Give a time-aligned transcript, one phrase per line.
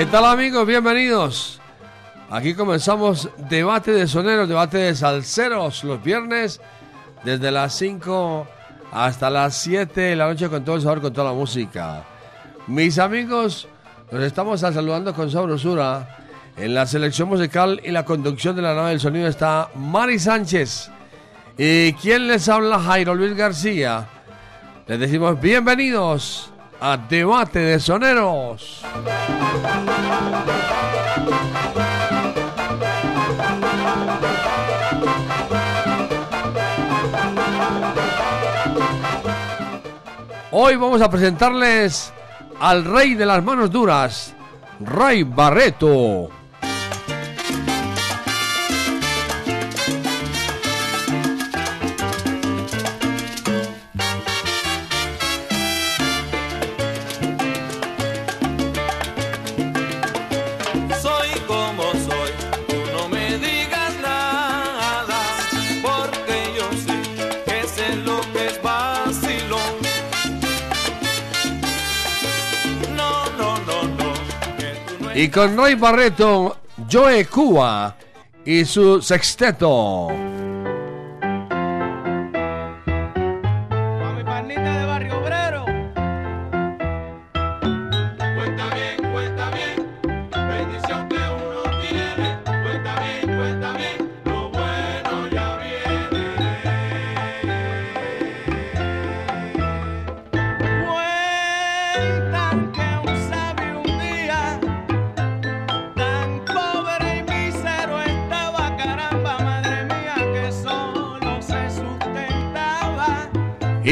[0.00, 0.66] ¿Qué tal amigos?
[0.66, 1.60] Bienvenidos.
[2.30, 6.58] Aquí comenzamos debate de soneros, debate de salseros los viernes
[7.22, 8.46] desde las 5
[8.92, 12.02] hasta las 7 de la noche con todo el sabor, con toda la música.
[12.66, 13.68] Mis amigos,
[14.10, 16.16] nos estamos saludando con sabrosura.
[16.56, 20.90] En la selección musical y la conducción de la nave del sonido está Mari Sánchez.
[21.58, 22.80] ¿Y quién les habla?
[22.80, 24.08] Jairo Luis García.
[24.86, 26.49] Les decimos bienvenidos
[26.80, 28.82] a Debate de Soneros.
[40.52, 42.12] Hoy vamos a presentarles
[42.58, 44.34] al rey de las manos duras,
[44.80, 46.39] Ray Barreto.
[75.20, 76.56] Y con Ray Barreto,
[76.90, 77.94] Joe Cuba
[78.42, 80.08] y su sexteto.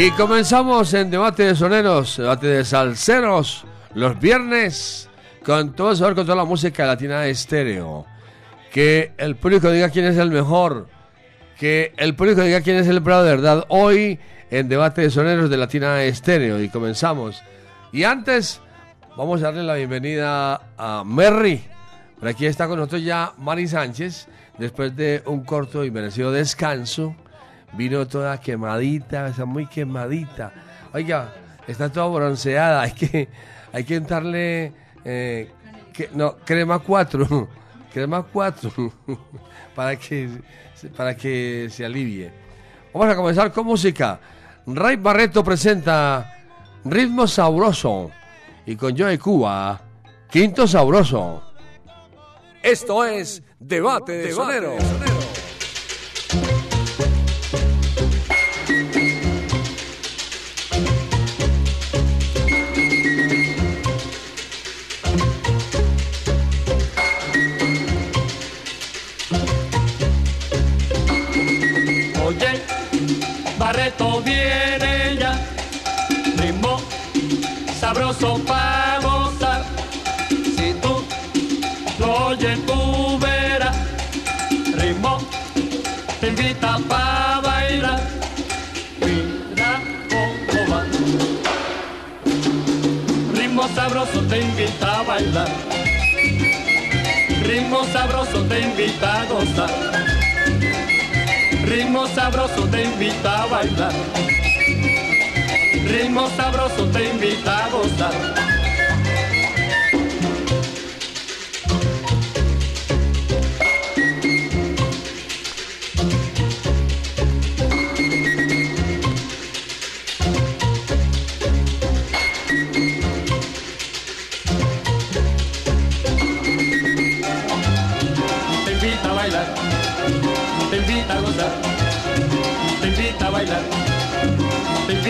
[0.09, 5.07] Y comenzamos en debate de soneros, debate de salseros, los viernes,
[5.45, 8.07] con todo el con toda la música latina de estéreo.
[8.73, 10.89] Que el público diga quién es el mejor,
[11.59, 13.67] que el público diga quién es el bravo de verdad.
[13.69, 14.19] Hoy
[14.51, 17.43] en debate de soneros de Latina Estéreo y comenzamos.
[17.93, 18.63] Y antes,
[19.15, 21.63] vamos a darle la bienvenida a Merry.
[22.19, 24.27] Por aquí está con nosotros ya Mari Sánchez,
[24.57, 27.15] después de un corto y merecido descanso.
[27.73, 30.53] Vino toda quemadita, está muy quemadita.
[30.93, 31.33] Oiga,
[31.67, 32.83] está toda bronceada.
[32.83, 33.29] Hay que,
[33.73, 34.73] hay que darle,
[35.05, 35.51] eh,
[35.93, 37.49] que- no, crema 4.
[37.93, 38.93] crema 4.
[39.75, 40.31] para, que,
[40.97, 42.33] para que se alivie.
[42.93, 44.19] Vamos a comenzar con música.
[44.67, 46.33] Ray Barreto presenta
[46.85, 48.11] Ritmo Sabroso.
[48.67, 49.81] Y con Joe Cuba,
[50.31, 51.43] Quinto Sabroso.
[52.62, 54.35] Esto es Debate de.
[54.35, 55.08] Oye,
[73.88, 75.32] Barreto viene ya,
[76.37, 76.78] ritmo
[77.81, 79.65] sabroso para gozar.
[80.28, 81.03] Si tú
[81.99, 83.75] lo oyes, tú verás,
[84.75, 85.19] ritmo
[86.20, 88.00] te invita para bailar.
[89.00, 89.81] Mira
[90.11, 90.84] cómo va,
[93.32, 95.49] ritmo sabroso te invita a bailar.
[97.43, 100.18] Ritmo sabroso te invita a gozar.
[101.69, 103.93] Ritmo sabroso te invita a bailar.
[105.85, 108.48] Ritmo sabroso te invita a gozar.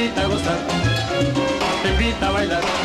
[0.08, 0.58] invita a gozar,
[1.82, 2.77] te invita a bailar.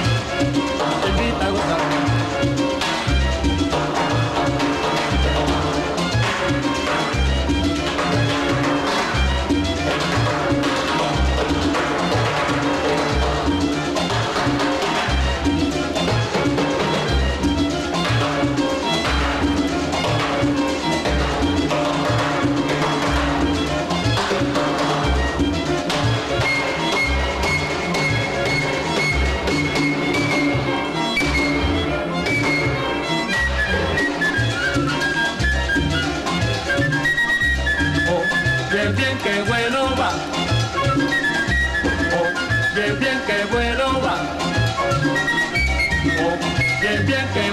[46.84, 47.53] bien, bien, bien.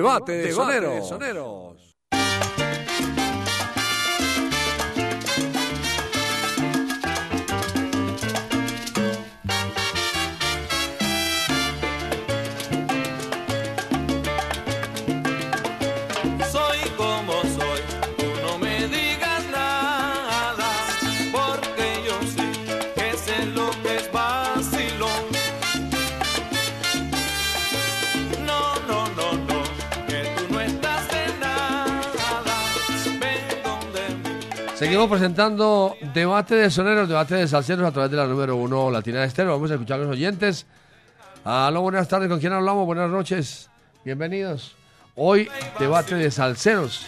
[0.00, 1.08] Debate de soneros.
[1.08, 1.18] Soy
[35.10, 39.52] presentando debate de soneros, debate de salseros a través de la número uno Latina Estéreo.
[39.52, 40.66] Vamos a escuchar a los oyentes.
[41.44, 42.28] Aló, buenas tardes.
[42.28, 42.86] ¿Con quién hablamos?
[42.86, 43.68] Buenas noches.
[44.04, 44.76] Bienvenidos.
[45.16, 45.50] Hoy,
[45.80, 47.04] debate de salseros.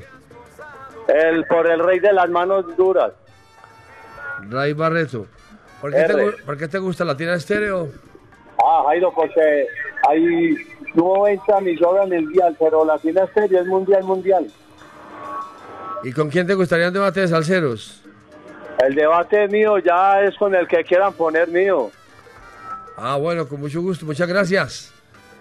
[1.08, 3.12] El, por el rey de las manos duras.
[4.50, 5.26] Ray Barreto.
[5.82, 6.26] ¿Por qué, te, R.
[6.26, 7.90] gu- por qué te gusta Latina Estéreo?
[8.64, 9.68] Ah, Jairo, porque
[10.08, 10.56] hay
[10.94, 14.48] 90 emisoras mundial, pero la Latina Estéreo es mundial, mundial.
[16.04, 18.02] ¿Y con quién te gustaría un debate de salseros?
[18.86, 21.92] El debate mío ya es con el que quieran poner mío.
[22.98, 24.06] Ah, bueno, con mucho gusto.
[24.06, 24.92] Muchas gracias.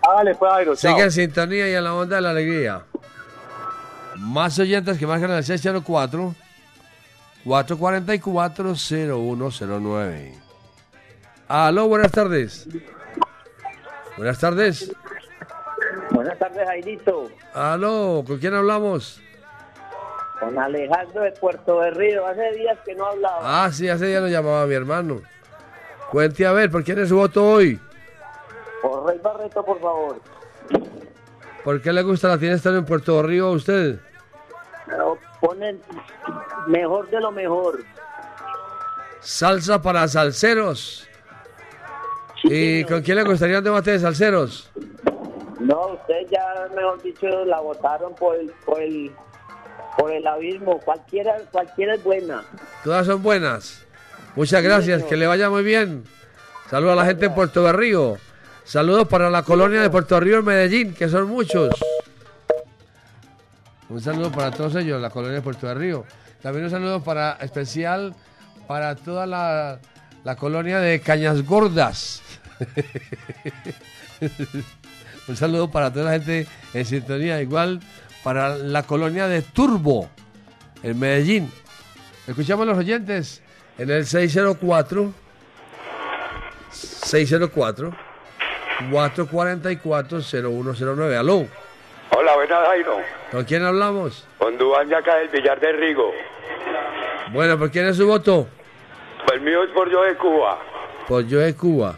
[0.02, 0.92] Hágale pues, Jairo, chao.
[0.92, 2.82] Sigue en sintonía y en la onda de la alegría.
[4.16, 6.34] Más oyentes que marcan el 604
[7.44, 10.34] 444 0109.
[11.46, 12.66] Aló, buenas tardes.
[14.16, 14.92] Buenas tardes.
[16.10, 17.28] Buenas tardes, Jairito.
[17.52, 19.20] Aló, ¿con quién hablamos?
[20.40, 22.26] Con Alejandro de Puerto de Río.
[22.26, 23.64] Hace días que no hablaba.
[23.64, 25.20] Ah, sí, hace día lo llamaba mi hermano.
[26.10, 27.78] Cuente a ver, ¿por quién es su voto hoy?
[28.80, 30.20] Por Rey Barreto, por favor.
[31.62, 33.98] ¿Por qué le gusta la estar en Puerto Río a usted?
[35.44, 35.78] Ponen
[36.68, 37.84] mejor de lo mejor.
[39.20, 41.06] Salsa para salseros.
[42.44, 44.70] ¿Y con quién le gustaría un debate de salseros?
[45.60, 49.12] No, usted ya, mejor dicho, la votaron por el, por el,
[49.98, 50.80] por el abismo.
[50.80, 52.42] Cualquiera, cualquiera es buena.
[52.82, 53.84] Todas son buenas.
[54.36, 56.04] Muchas gracias, que le vaya muy bien.
[56.70, 58.16] Saludos a la gente en Puerto de Río.
[58.64, 61.74] Saludos para la colonia de Puerto Río en Medellín, que son muchos.
[63.88, 66.04] Un saludo para todos ellos, la colonia de Puerto de Río.
[66.42, 68.14] También un saludo para especial
[68.66, 69.78] para toda la,
[70.24, 72.22] la colonia de Cañas Gordas.
[75.28, 77.80] un saludo para toda la gente en sintonía, igual
[78.22, 80.08] para la colonia de Turbo
[80.82, 81.52] en Medellín.
[82.26, 83.42] Escuchamos a los oyentes
[83.76, 85.12] en el 604
[86.70, 87.96] 604
[88.90, 91.16] 444 0109.
[91.16, 91.46] Aló,
[92.16, 93.00] Hola, buenas, Jairo.
[93.30, 94.26] ¿con quién hablamos?
[94.38, 96.12] Con Dubán de acá del Villar de Rigo.
[97.32, 98.46] Bueno, ¿por quién es su voto?
[99.32, 100.58] El mío es por yo de Cuba.
[101.08, 101.96] Por yo de Cuba.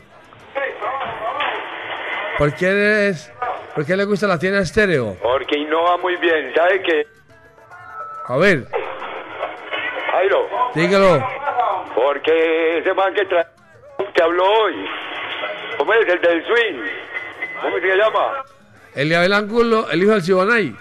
[2.38, 3.32] ¿Por qué es?
[3.74, 5.16] ¿Por qué le gusta la tienda estéreo?
[5.22, 6.52] Porque innova muy bien.
[6.54, 7.06] ¿Sabe qué?
[8.28, 8.66] A ver,
[10.12, 11.24] Jairo, dígalo.
[11.94, 13.46] porque ese man que, tra-
[14.14, 14.74] que habló hoy,
[15.78, 16.08] ¿cómo es?
[16.08, 16.82] El del swing.
[17.62, 18.44] ¿Cómo se llama?
[18.96, 20.74] Eliabel Angulo, el hijo del Siboney.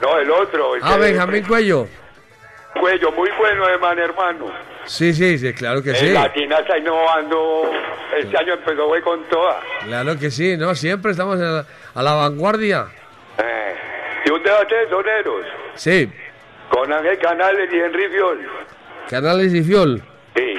[0.00, 0.76] No, el otro.
[0.76, 1.88] el Ah, Benjamín Cuello.
[2.78, 4.46] Cuello, muy bueno, hermano, hermano.
[4.84, 6.08] Sí, sí, sí, claro que El sí.
[6.10, 7.70] Latina está innovando.
[8.18, 9.60] Este año empezó güey con toda.
[9.84, 10.74] Claro que sí, ¿no?
[10.74, 11.64] Siempre estamos la-
[11.94, 12.86] a la vanguardia.
[13.38, 13.74] Eh,
[14.26, 16.10] y un debate de soneros Sí,
[16.70, 18.40] con Ángel Canales y Henry Fiol.
[19.08, 20.02] Canales y Fiol.
[20.34, 20.54] Sí.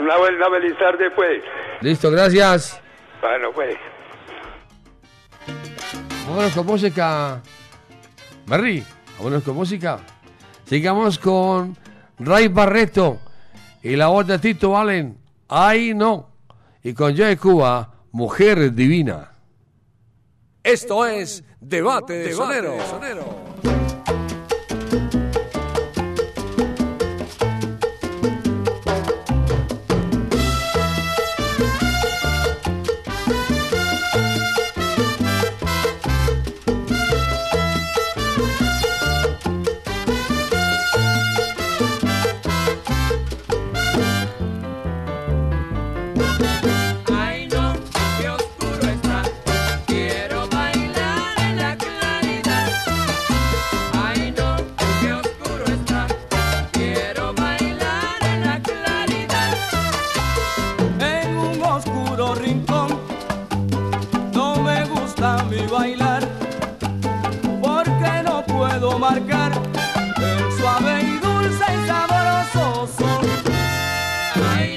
[0.00, 1.42] Una buena feliz tarde, pues.
[1.80, 2.80] Listo, gracias.
[3.20, 3.76] Bueno, pues.
[6.26, 7.42] Vámonos con música.
[8.46, 8.84] Barry,
[9.18, 10.00] vámonos con música.
[10.66, 11.76] Sigamos con
[12.18, 13.18] Ray Barreto
[13.82, 15.18] y la voz de Tito Allen.
[15.48, 16.30] Ay, no.
[16.82, 19.32] Y con Joe Cuba, Mujer Divina.
[20.62, 22.82] Esto es Debate de Soneros.
[22.82, 23.53] Ay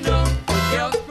[0.01, 0.23] dominou.
[0.73, 1.06] Eu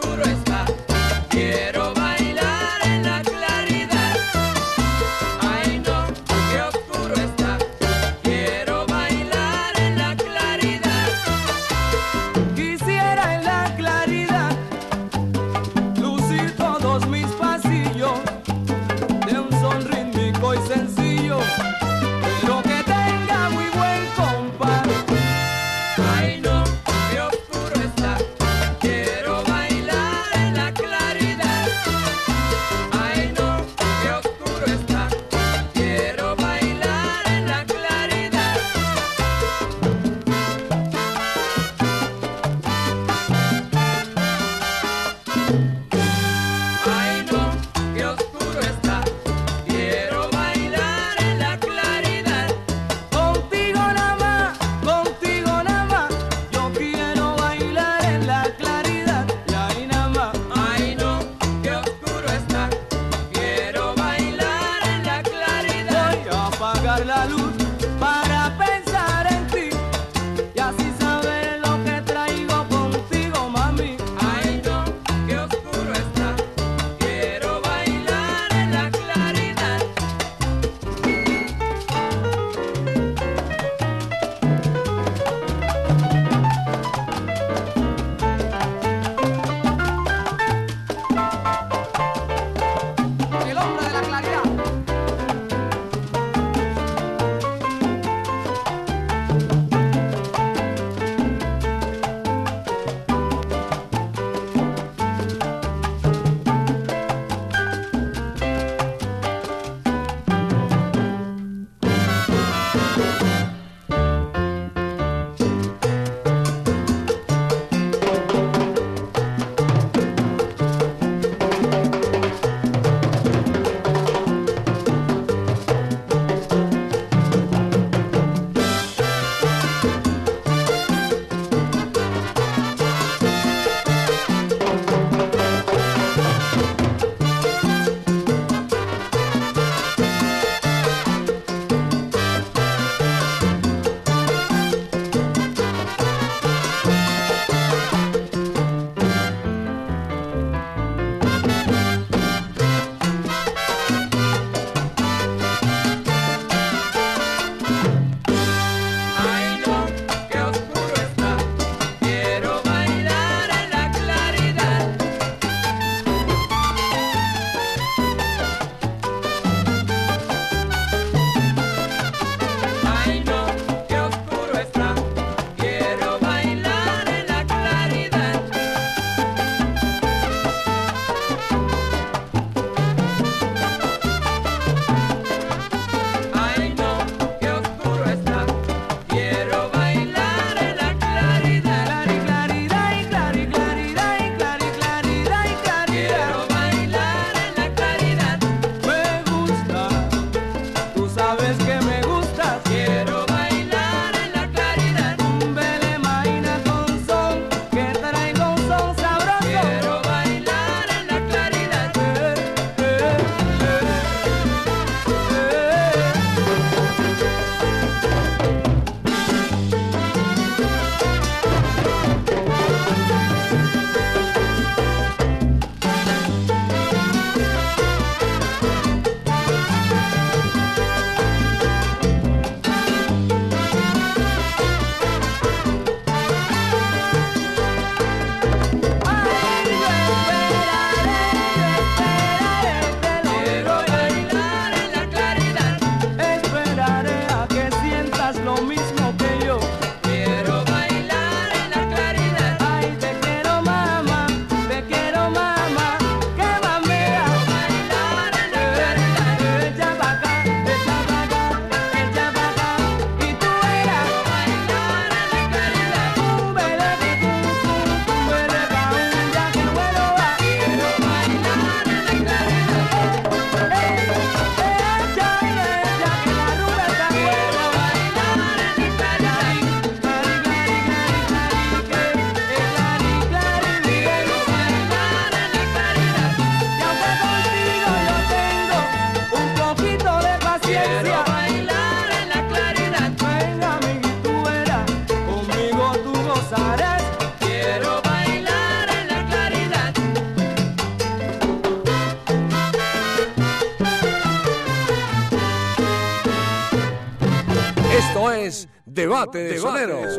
[309.31, 310.11] debate de, sonero.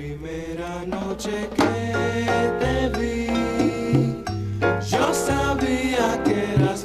[0.00, 1.92] primera noche que
[2.58, 4.24] te vi,
[4.88, 6.79] yo sabía que eras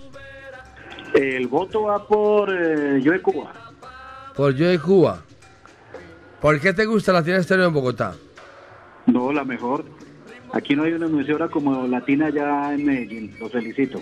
[1.15, 3.53] El voto va por eh, Yo de Cuba.
[4.35, 5.23] Por Yo de Cuba.
[6.41, 8.15] ¿Por qué te gusta Latina Estéreo en Bogotá?
[9.07, 9.85] No, la mejor.
[10.53, 13.35] Aquí no hay una emisora como Latina ya en Medellín.
[13.41, 14.01] Los felicito.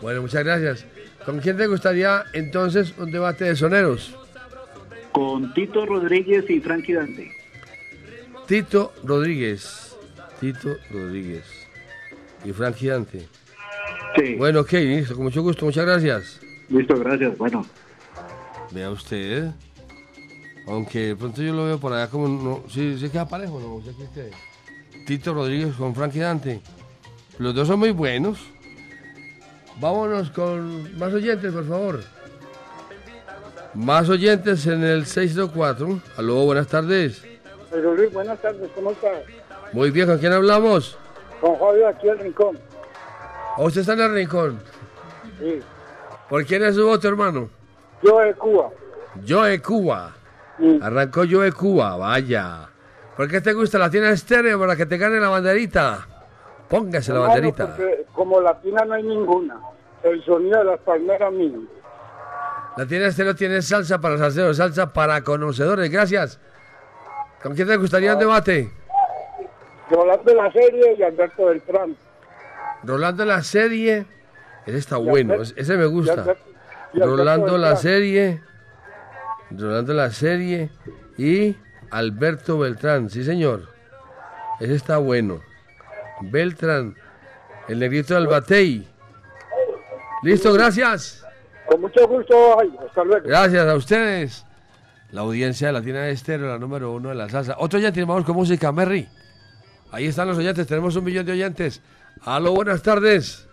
[0.00, 0.86] Bueno, muchas gracias.
[1.24, 4.16] ¿Con quién te gustaría entonces un debate de soneros?
[5.12, 7.30] Con Tito Rodríguez y Frankie Dante.
[8.46, 9.96] Tito Rodríguez.
[10.40, 11.57] Tito Rodríguez.
[12.44, 13.28] Y Frank Gigante.
[14.16, 14.34] Sí.
[14.36, 16.40] Bueno, ok, listo, con mucho gusto, muchas gracias.
[16.68, 17.36] Listo, gracias.
[17.38, 17.64] Bueno.
[18.70, 19.50] Vea usted.
[20.66, 22.28] Aunque de pronto yo lo veo por allá como.
[22.28, 23.76] No, sí, sí queda parejo, ¿no?
[23.76, 25.04] ¿Usted qué cree?
[25.06, 26.60] Tito Rodríguez con Frankie Dante.
[27.38, 28.38] Los dos son muy buenos.
[29.80, 32.00] Vámonos con más oyentes, por favor.
[33.74, 36.00] Más oyentes en el 624.
[36.16, 37.22] Aló, buenas tardes.
[37.70, 38.68] Pero Luis, buenas tardes.
[38.74, 39.18] ¿Cómo estás?
[39.72, 40.98] Muy bien, ¿con quién hablamos?
[41.40, 42.58] Con Fabio aquí al rincón.
[43.56, 44.60] ¿O usted está en el rincón?
[45.38, 45.60] Sí.
[46.28, 47.48] ¿Por quién es su voto, hermano?
[48.02, 48.70] Yo de Cuba.
[49.24, 50.14] Yo de Cuba.
[50.58, 50.78] Sí.
[50.82, 52.68] Arrancó yo de Cuba, vaya.
[53.16, 56.06] ¿Por qué te gusta la tienda estéreo para que te gane la banderita?
[56.68, 57.66] Póngase la banderita.
[57.66, 59.58] porque como latina no hay ninguna.
[60.02, 61.60] El sonido de las palmeras mío.
[62.76, 65.90] La tienda estéreo tiene salsa para salseros, salsa para conocedores.
[65.90, 66.38] Gracias.
[67.42, 68.70] ¿Con quién te gustaría un debate?
[69.90, 71.96] Rolando la serie y Alberto Beltrán.
[72.84, 74.06] Rolando la serie.
[74.66, 76.12] Ese está Y bueno, ese me y gusta.
[76.12, 76.40] Albert-
[76.92, 78.40] y Alberto Rolando la serie.
[79.50, 80.70] Rolando la serie.
[81.16, 81.56] Y
[81.90, 83.68] Alberto Beltrán, sí señor.
[84.60, 85.40] Ese está bueno.
[86.20, 86.96] Beltrán,
[87.68, 88.86] el negrito del Batey.
[90.22, 91.24] Listo, gracias.
[91.66, 93.26] Con mucho gusto, hasta luego.
[93.28, 94.44] Gracias a ustedes.
[95.12, 97.54] La audiencia de Latina de Estéreo, la número uno de la salsa.
[97.58, 99.08] Otro oyente, vamos con música, Merry.
[99.90, 101.80] Ahí están los oyentes, tenemos un millón de oyentes.
[102.22, 103.48] Aló, buenas tardes.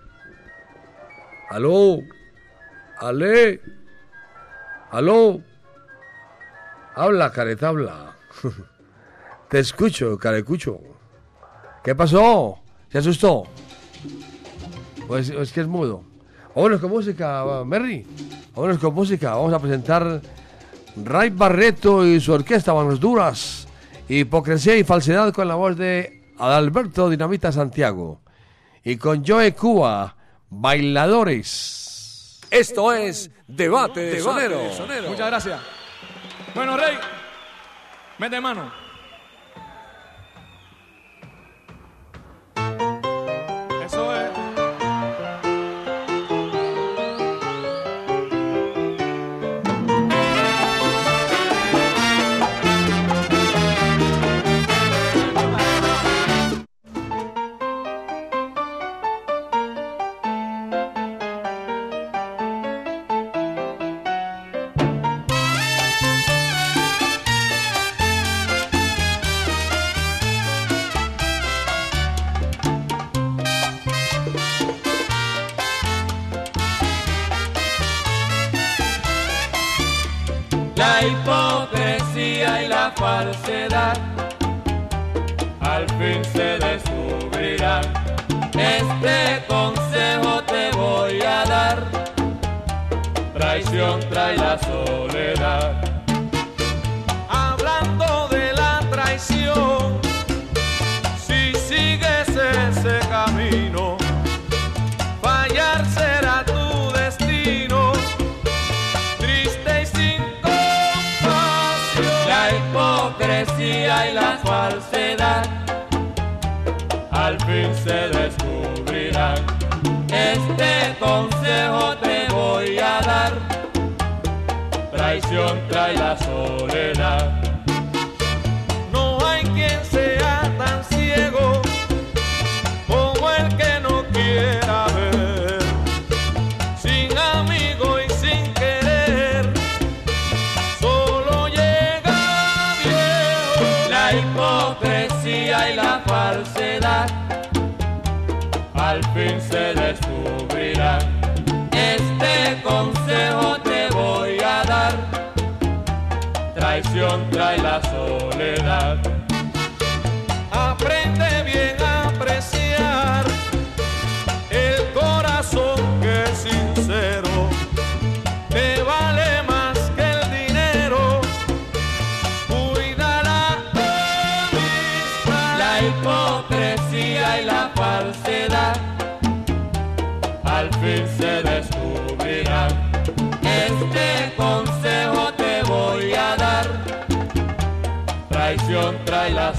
[1.50, 2.00] Aló.
[3.00, 3.62] Ale.
[4.92, 5.42] Aló.
[6.96, 8.16] Habla, careta, habla.
[9.50, 10.80] Te escucho, carecucho.
[11.84, 12.60] ¿Qué pasó?
[12.90, 13.44] ¿Se asustó?
[15.08, 16.04] ¿O es, o es que es mudo?
[16.56, 18.06] Vámonos con música, Merry.
[18.56, 19.36] Vámonos con música.
[19.36, 20.22] Vamos a presentar
[21.04, 23.68] Ray Barreto y su orquesta Manos Duras.
[24.08, 28.22] Hipocresía y falsedad con la voz de Adalberto Dinamita Santiago.
[28.84, 30.16] Y con Joe Cuba,
[30.50, 32.40] Bailadores.
[32.52, 34.80] Esto es Debate de Soneros.
[35.08, 35.60] Muchas gracias.
[36.54, 36.98] Bueno, Rey,
[38.20, 38.85] mete mano.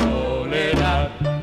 [0.06, 1.35] soledad.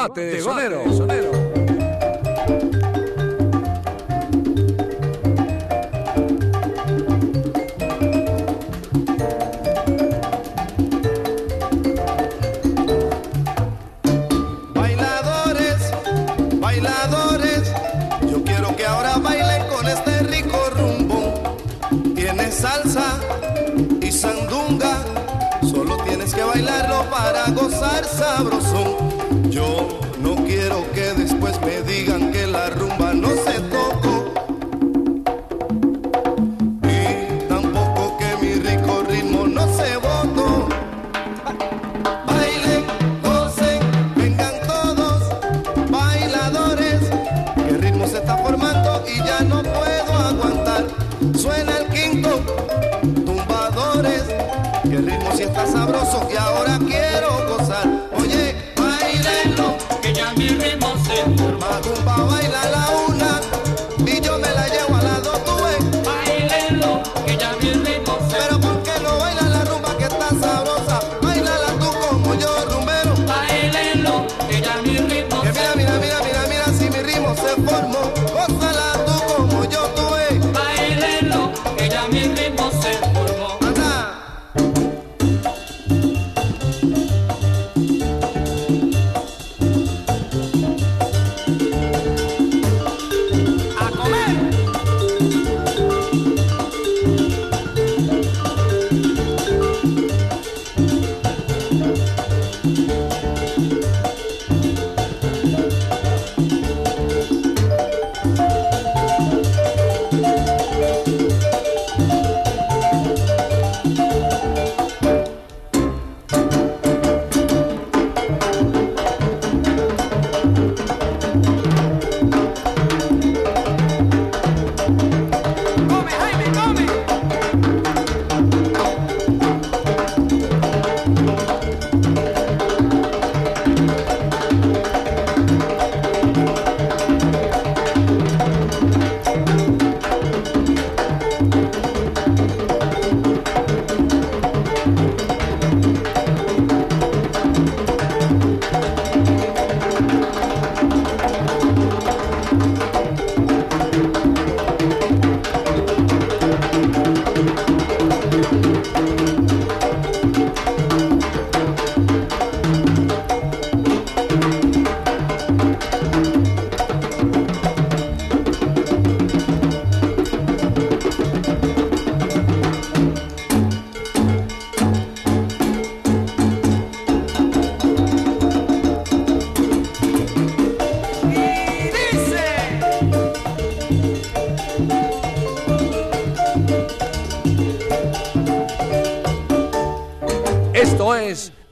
[0.00, 0.92] Sonero.
[0.94, 1.30] sonero.
[14.74, 15.92] Bailadores,
[16.60, 17.70] bailadores,
[18.22, 21.58] yo quiero que ahora bailen con este rico rumbo.
[22.14, 23.20] Tiene salsa
[24.00, 25.04] y sandunga,
[25.70, 28.89] solo tienes que bailarlo para gozar sabroso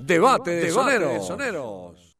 [0.08, 2.16] Debate de soneros.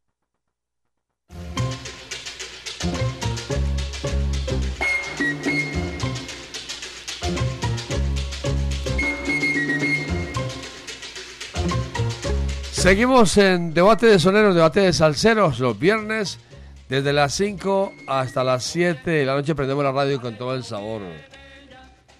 [12.72, 16.39] Seguimos en debate de soneros, debate de salseros los viernes
[16.91, 20.62] desde las 5 hasta las 7 de la noche prendemos la radio con todo el
[20.62, 21.01] sabor.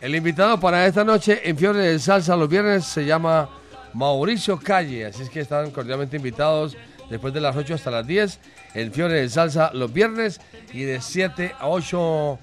[0.01, 3.58] El invitado para esta noche en Fiebre de Salsa los viernes se llama
[3.95, 6.77] Mauricio Calle, así es que están cordialmente invitados
[7.11, 8.39] después de las 8 hasta las 10
[8.75, 10.41] en Fiebre de Salsa los viernes
[10.73, 12.39] y de 7 a 8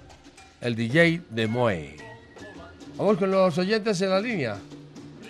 [0.61, 1.97] el DJ de Moe.
[2.97, 4.57] Vamos con los oyentes en la línea.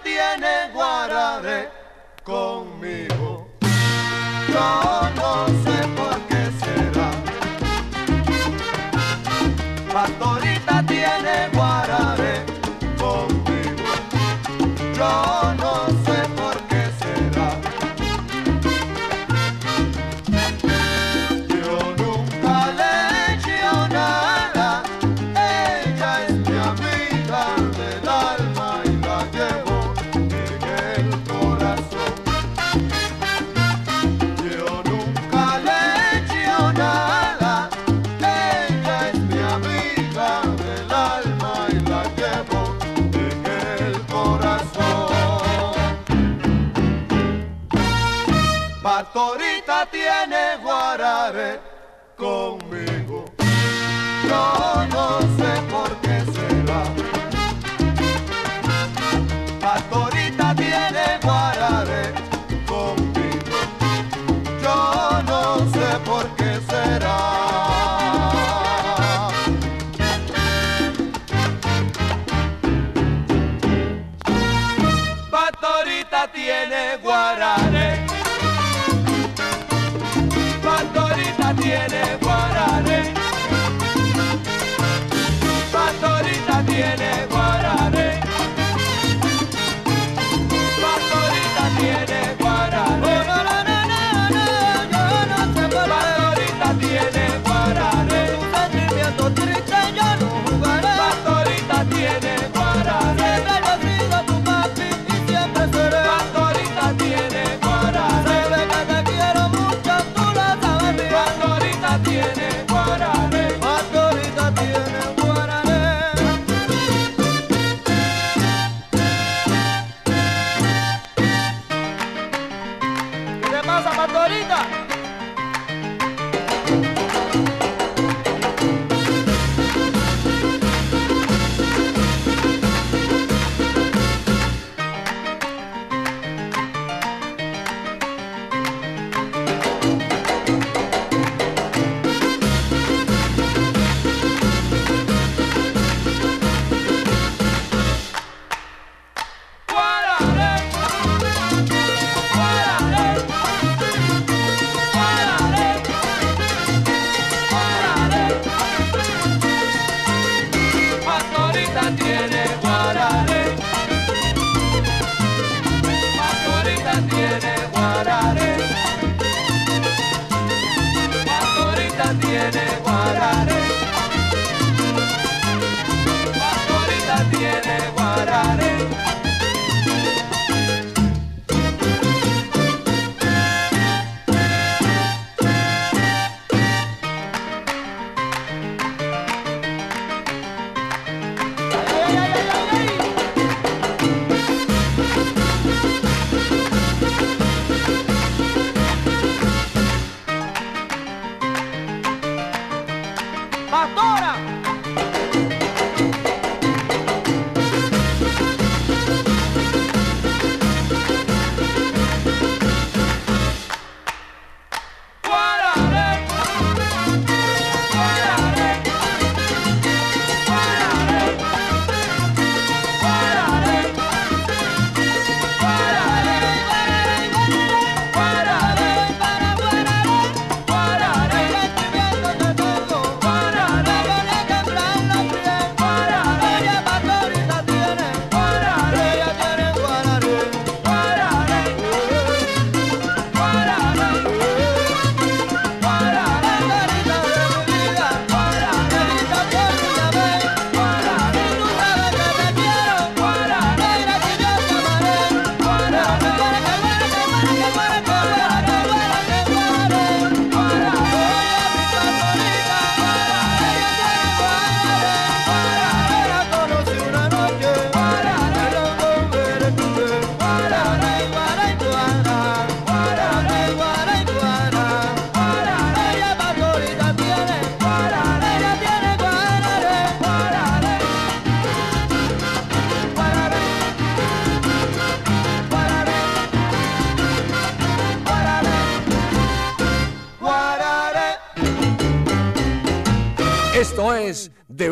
[0.03, 1.71] Tiene guarare
[2.23, 2.76] conmigo.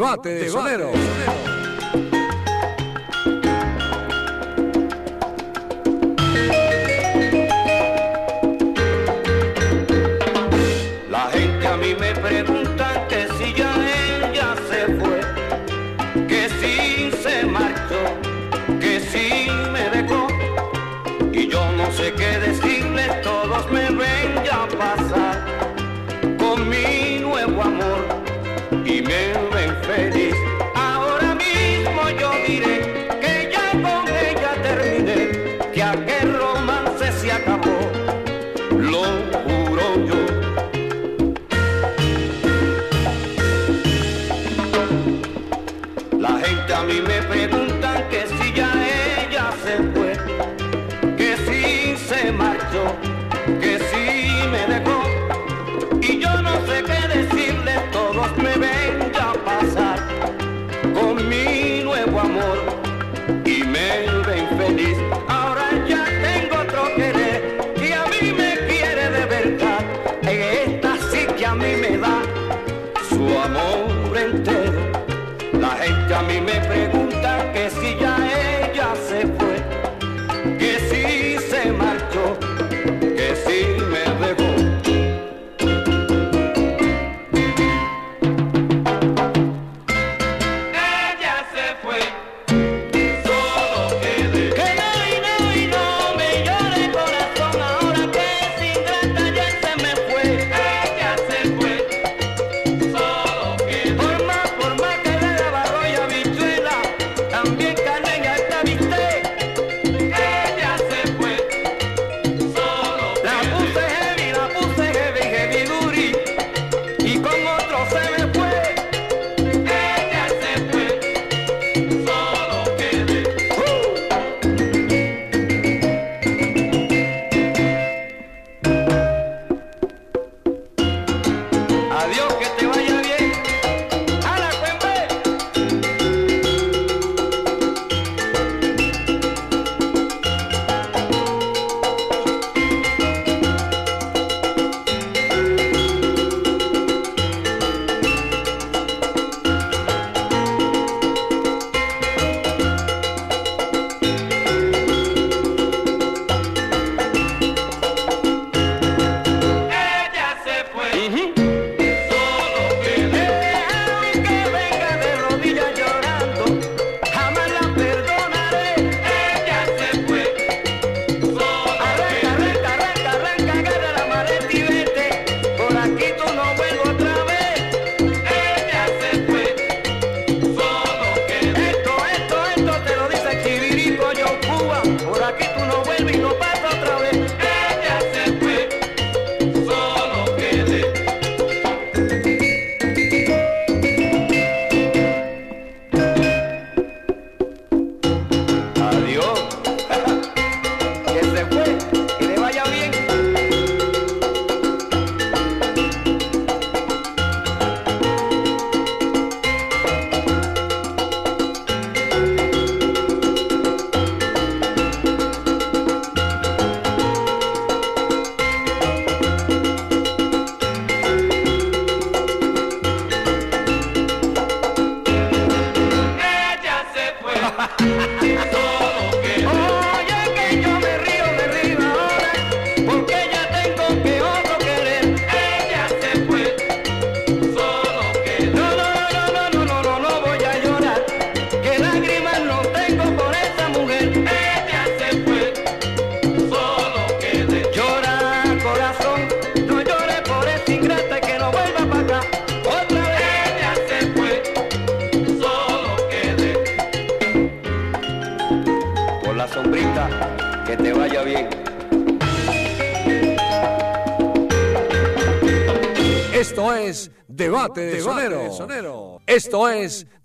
[0.04, 0.92] Debate de Sonero.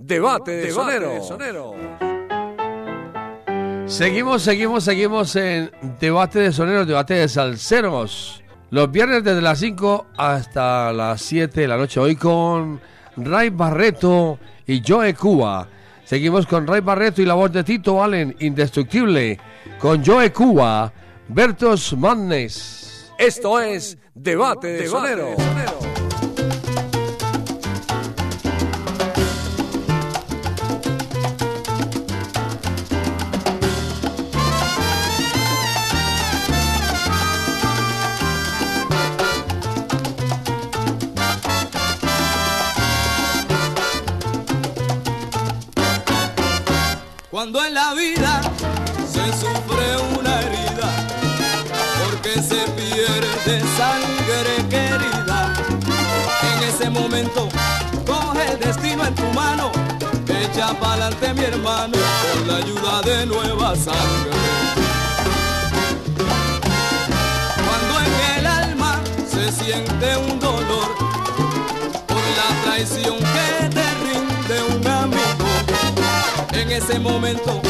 [0.09, 1.21] Debate de, Debate de.
[3.85, 8.43] Seguimos, seguimos, seguimos en Debate de Soneros, Debate de Salceros.
[8.71, 11.99] Los viernes desde las 5 hasta las 7 de la noche.
[11.99, 12.81] Hoy con
[13.17, 15.67] Ray Barreto y Joe Cuba.
[16.05, 19.39] Seguimos con Ray Barreto y la voz de Tito Allen, indestructible.
[19.77, 20.91] Con Joe Cuba,
[21.27, 23.13] Bertos Mannes.
[23.19, 25.25] Esto es Debate de, Debate Sonero.
[25.37, 25.88] De.
[57.29, 57.49] viento,
[58.05, 59.71] coge el destino en tu mano,
[60.27, 61.97] echa para adelante mi hermano,
[62.33, 64.31] con la ayuda de nueva sangre.
[67.65, 68.99] Cuando en el alma
[69.29, 70.95] se siente un dolor,
[72.07, 75.45] por la traición que te rinde un amigo,
[76.53, 77.61] en ese momento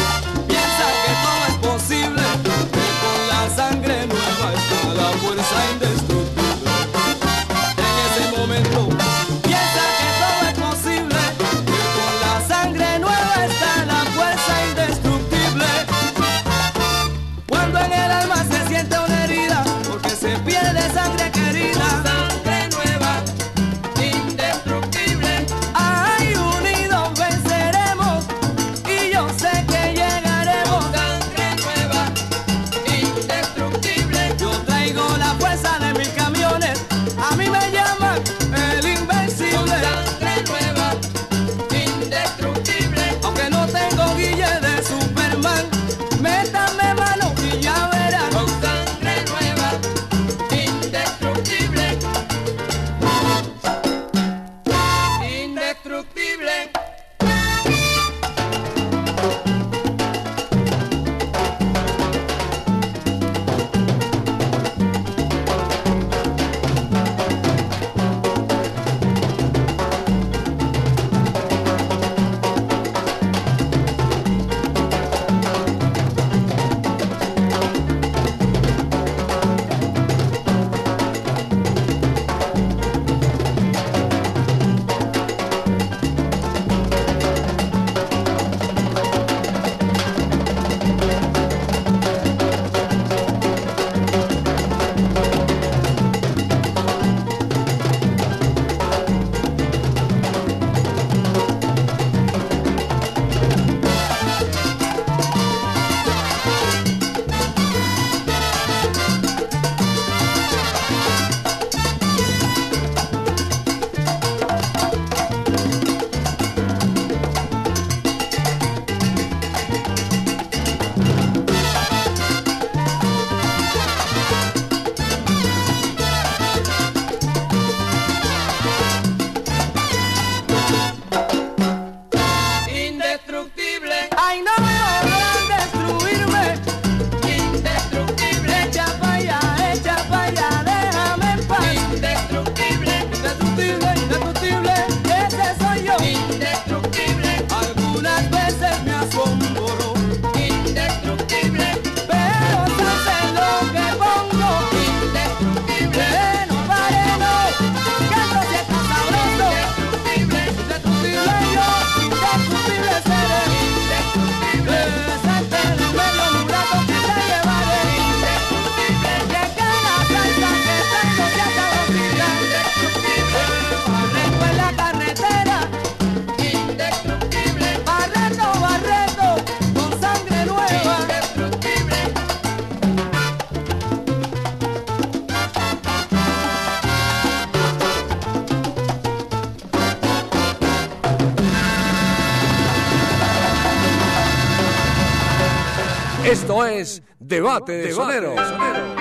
[196.69, 198.98] es Debate de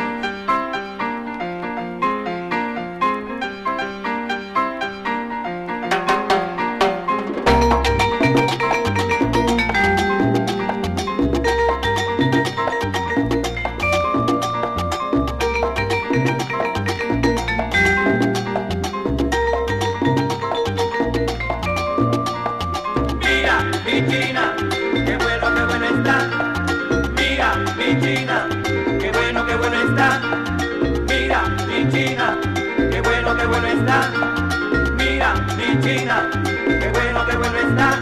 [34.99, 37.99] Mira, mi china, qué bueno, qué bueno está.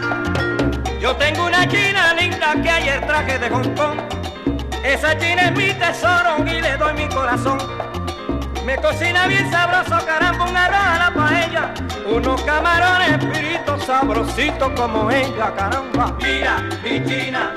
[0.99, 3.97] Yo tengo una china linda que ayer traje de Hong Kong.
[4.83, 7.57] Esa china es mi tesoro y le doy mi corazón.
[8.65, 11.73] Me cocina bien sabroso, caramba, un arroz a la paella.
[12.05, 16.17] Unos camarones fritos sabrositos como ella, caramba.
[16.21, 17.53] Mira, mi china,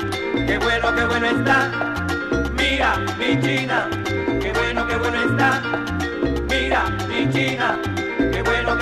[0.47, 1.69] qué bueno, qué bueno está.
[2.57, 3.89] Mira, mi china,
[4.41, 5.63] qué bueno, qué bueno está.
[6.49, 7.77] Mira, mi china,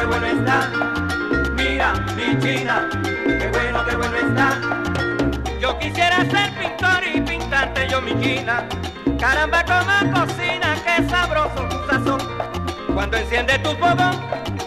[0.09, 0.71] bueno, está.
[1.55, 4.59] Mira, mi china, qué bueno, qué bueno está.
[5.61, 8.67] Yo quisiera ser pintor y pintarte yo mi china.
[9.19, 12.21] Caramba, como cocina, qué sabroso tu sazón.
[12.95, 14.17] Cuando enciende tu fogón,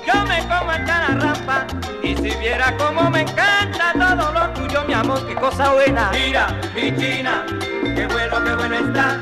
[0.06, 1.66] yo me como en la rampa.
[2.04, 6.12] Y si viera cómo me encanta todo lo tuyo, mi amor, qué cosa buena.
[6.12, 7.46] Mira, mi china,
[7.84, 9.20] qué bueno, qué bueno está.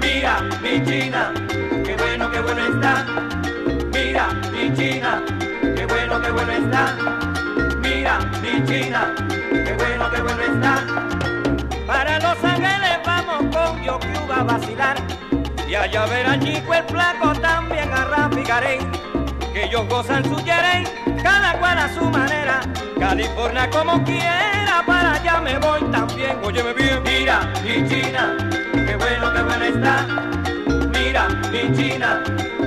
[0.00, 1.32] Mira, mi china,
[1.84, 3.04] qué bueno, qué bueno está.
[4.16, 5.22] Mira, mi china,
[5.76, 6.96] qué bueno, qué bueno está.
[7.82, 10.82] Mira, mi china, qué bueno, qué bueno está.
[11.86, 14.96] Para Los Ángeles vamos con yo Cuba a vacilar.
[15.68, 18.42] Y allá verán chico el flaco también a Rafi.
[19.52, 20.84] Que ellos gozan su yerey,
[21.22, 22.62] cada cual a su manera.
[22.98, 26.38] California como quiera, para allá me voy también.
[26.42, 28.34] Óyeme bien, mira, mi China,
[28.72, 30.35] qué bueno, qué bueno está.
[31.16, 32.22] Mira, mi China,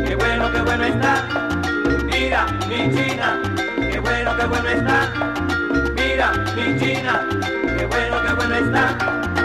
[0.07, 1.23] qué bueno, qué bueno está.
[2.05, 3.39] Mira, mi China,
[3.77, 5.13] qué bueno, qué bueno está.
[5.95, 7.27] Mira, mi China,
[7.77, 9.38] qué bueno, qué bueno está.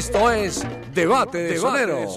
[0.00, 2.14] Esto es Debate de Soneros.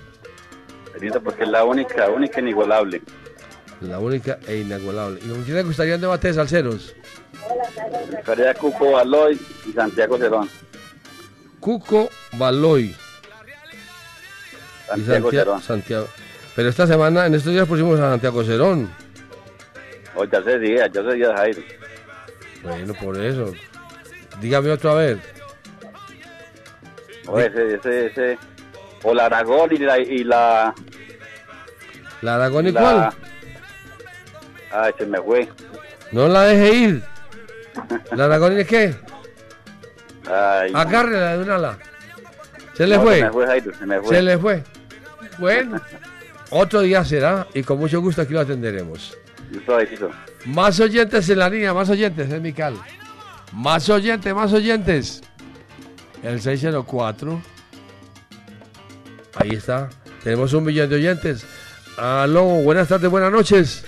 [0.94, 3.02] Ahorita porque es la única, única inigualable.
[3.80, 5.20] La única e inigualable.
[5.24, 6.94] ¿Y con quién te gustaría un debate de salseros?
[8.24, 10.48] Caría Cuco Aloy y Santiago Cerón.
[11.60, 12.08] Cuco
[12.38, 12.84] Baloy.
[12.84, 12.94] y
[14.88, 15.62] Santiago Santia- Cerón.
[15.62, 16.08] Santiago.
[16.54, 18.90] Pero esta semana, en estos días pusimos a Santiago Cerón.
[20.14, 21.60] O ya se día, ya se día Jairo.
[22.62, 23.52] Bueno, por eso.
[24.40, 25.18] Dígame otra vez.
[27.26, 28.38] O ese, ese, ese.
[29.02, 29.98] O la Aragón y la.
[29.98, 30.74] Y la,
[32.22, 33.12] ¿La Aragón y la- cuál?
[34.78, 35.48] Ay, se me fue.
[36.12, 37.02] No la deje ir.
[38.12, 38.94] ¿La Aragón y qué?
[40.28, 41.78] Ay, Agárrela de una ala.
[42.74, 43.16] Se le no, fue.
[43.16, 44.08] Se me fue, Jairo, se me fue.
[44.16, 44.64] Se le fue.
[45.38, 45.80] Bueno,
[46.50, 49.16] otro día será y con mucho gusto aquí lo atenderemos.
[50.44, 52.74] Más oyentes en la línea, más oyentes, es Mical.
[53.52, 55.22] Más oyentes, más oyentes.
[56.22, 57.40] El 604.
[59.36, 59.88] Ahí está.
[60.22, 61.46] Tenemos un millón de oyentes.
[61.96, 63.84] Aló, buenas tardes, buenas noches.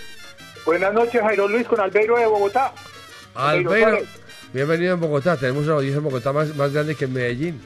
[0.69, 2.75] Buenas noches, Jairo Luis con Albeiro de Bogotá.
[3.35, 4.01] Albeiro
[4.53, 5.35] bienvenido en Bogotá.
[5.39, 7.63] Tenemos una audiencia en Bogotá más, más grande que en Medellín.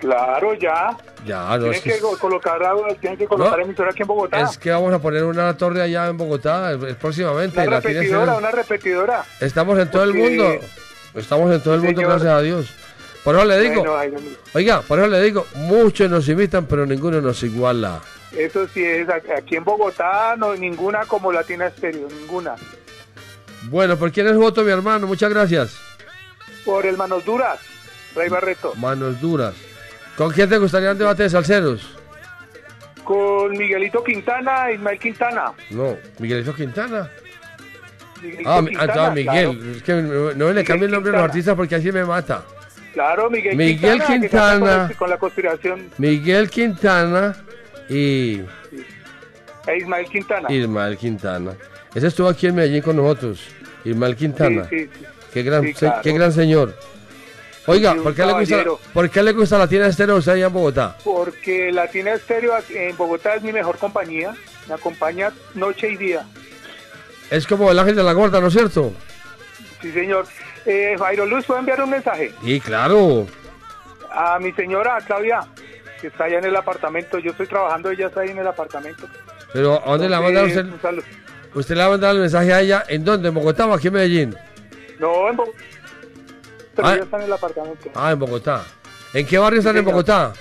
[0.00, 0.96] Claro, ya.
[1.24, 2.58] Ya, no, tienen que, que, co- colocar,
[3.00, 3.64] tienen que colocar No.
[3.64, 4.40] emisora aquí en Bogotá.
[4.40, 7.60] es que vamos a poner una torre allá en Bogotá próximamente.
[7.60, 9.24] una La repetidora, una repetidora.
[9.38, 10.58] Estamos en todo el mundo.
[11.14, 12.10] Estamos en todo el mundo, señor.
[12.10, 12.74] gracias a Dios.
[13.22, 14.16] Por eso le digo, Bueno,
[14.54, 18.00] oiga, por eso le digo, muchos nos imitan, pero ninguno nos iguala.
[18.32, 22.54] Eso sí es, aquí en Bogotá no ninguna como Latina Estéreo, ninguna.
[23.64, 25.06] Bueno, ¿por quién es voto, mi hermano?
[25.06, 25.76] Muchas gracias.
[26.64, 27.60] Por el Manos Duras,
[28.14, 28.74] Rey Barreto.
[28.76, 29.54] Manos duras.
[30.16, 31.96] ¿Con quién te gustaría un debate de salseros?
[33.04, 35.52] Con Miguelito Quintana, Ismael Quintana.
[35.70, 37.10] No, Miguelito Quintana.
[38.22, 39.58] Miguelito Ah, Quintana, ah, Miguel.
[39.58, 39.92] Claro, Es que
[40.36, 42.44] no, le cambie el nombre a los artistas porque así me mata.
[42.92, 44.18] Claro, Miguel, Miguel Quintana.
[44.58, 44.92] Quintana.
[44.98, 45.90] con la conspiración.
[45.98, 47.34] Miguel Quintana
[47.90, 48.40] y
[49.66, 50.50] E Ismael Quintana.
[50.50, 51.52] Ismael Quintana.
[51.94, 53.40] Ese estuvo aquí en Medellín con nosotros.
[53.84, 54.66] Ismael Quintana.
[54.70, 55.04] Sí, sí, sí.
[55.32, 56.00] Qué gran, Sí, claro.
[56.02, 56.74] qué gran señor.
[57.66, 58.64] Oiga, Sí, ¿por qué, le gusta.
[58.94, 60.96] ¿por qué le gusta la tienda estéreo a usted allá en Bogotá?
[61.04, 64.34] Porque Latina Estéreo en Bogotá es mi mejor compañía.
[64.66, 66.26] Me acompaña noche y día.
[67.30, 68.92] Es como el ángel de la gorda, ¿no es cierto?
[69.82, 70.26] Sí, señor.
[70.66, 72.32] Eh, Jairo Luz, ¿puedo enviar un mensaje?
[72.42, 73.26] Y claro.
[74.10, 75.40] A mi señora Claudia,
[76.00, 77.18] que está allá en el apartamento.
[77.18, 79.06] Yo estoy trabajando, ella está ahí en el apartamento.
[79.52, 80.60] Pero ¿a dónde le va a mandar usted?
[80.60, 81.04] Entonces, un saludo.
[81.54, 82.84] ¿Usted le va a mandar el mensaje a ella?
[82.88, 83.28] ¿En dónde?
[83.28, 84.36] ¿En Bogotá o aquí en Medellín?
[84.98, 85.58] No, en Bogotá.
[86.76, 86.94] Pero Ah.
[86.94, 87.90] ella está en el apartamento.
[87.94, 88.64] Ah, en Bogotá.
[89.12, 89.84] ¿En qué barrio están en.
[89.84, 90.32] Bogotá?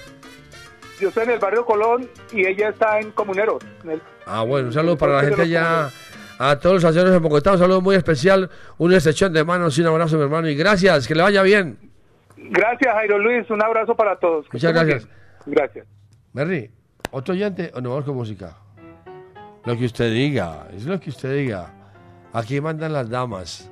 [0.99, 3.63] Yo estoy en el barrio Colón y ella está en Comuneros.
[3.83, 5.89] en el- Ah, bueno, un saludo para la Entonces, gente de allá,
[6.37, 9.81] a todos los salseros en Bogotá, un saludo muy especial, una excepción de manos y
[9.81, 11.79] un abrazo, mi hermano, y gracias, que le vaya bien.
[12.37, 13.49] Gracias, Jairo Luis.
[13.49, 14.45] Un abrazo para todos.
[14.51, 15.05] Muchas gracias.
[15.05, 15.15] bien.
[15.45, 15.87] Gracias.
[16.33, 16.71] Merry,
[17.11, 18.57] ¿otro oyente o no vamos con música?
[19.65, 21.73] Lo que usted diga, es lo que usted diga.
[22.33, 23.69] Aquí mandan las damas.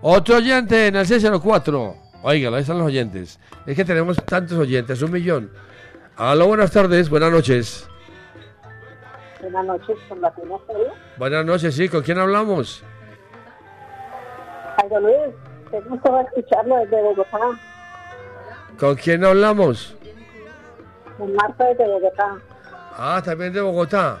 [0.00, 1.96] Otro oyente en el 604.
[2.22, 3.38] Oigan, ahí están los oyentes.
[3.66, 5.50] Es que tenemos tantos oyentes, un millón.
[6.16, 7.88] Aló, buenas tardes, buenas noches.
[9.40, 10.92] Buenas noches, con la Tina Estéreo.
[11.18, 12.84] Buenas noches, sí, ¿con quién hablamos?
[14.76, 15.34] Jairo Luis,
[15.70, 17.38] qué gusto escucharlo desde Bogotá.
[18.78, 19.96] ¿Con quién hablamos?
[21.22, 22.36] Con Marta desde Bogotá.
[22.98, 24.18] Ah, también de Bogotá.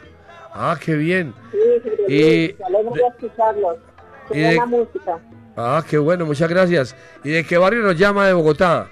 [0.54, 1.34] Ah, qué bien.
[1.50, 3.76] Sí, Jairo Y Luis, me alegra de escucharlos.
[4.28, 5.18] Qué y de- buena música.
[5.56, 6.94] Ah, qué bueno, muchas gracias.
[7.24, 8.86] ¿Y de qué barrio nos llama de Bogotá?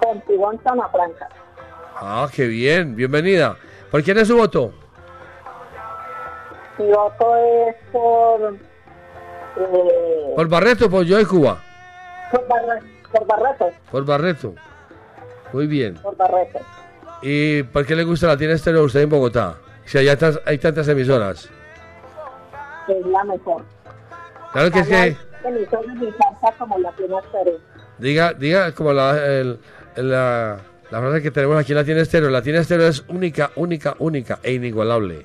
[0.00, 1.28] Pontibón, Zona Franca.
[1.96, 3.56] Ah, qué bien, bienvenida.
[3.90, 4.72] ¿Por quién es su voto?
[6.78, 8.54] Mi voto es por...
[9.56, 11.60] Eh, ¿Por Barreto por Yo de Cuba?
[12.30, 12.80] por, Barra-
[13.10, 13.70] por Barreto.
[13.90, 14.54] Por Barreto.
[15.52, 15.94] Muy bien.
[15.94, 16.58] Por Barreto.
[17.22, 19.56] ¿Y por qué le gusta la tiene estéreo a usted en Bogotá?
[19.84, 21.48] Si allá tas- hay tantas emisoras.
[22.88, 23.64] Es la mejor.
[24.52, 27.58] Claro que es que, Emisoras de salsa como la Tina Estéreo.
[27.98, 29.58] diga, diga como la, el-
[29.96, 30.58] la,
[30.90, 32.30] la frase que tenemos aquí en la tiene estéreo.
[32.30, 35.24] La tiene estéreo es única, única, única e inigualable.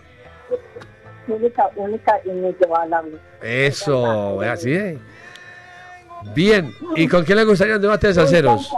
[1.28, 3.18] Única, única y inigualable.
[3.42, 4.98] Eso, así es.
[6.36, 8.72] Bien, ¿y con quién le gustaría un debate de salseros?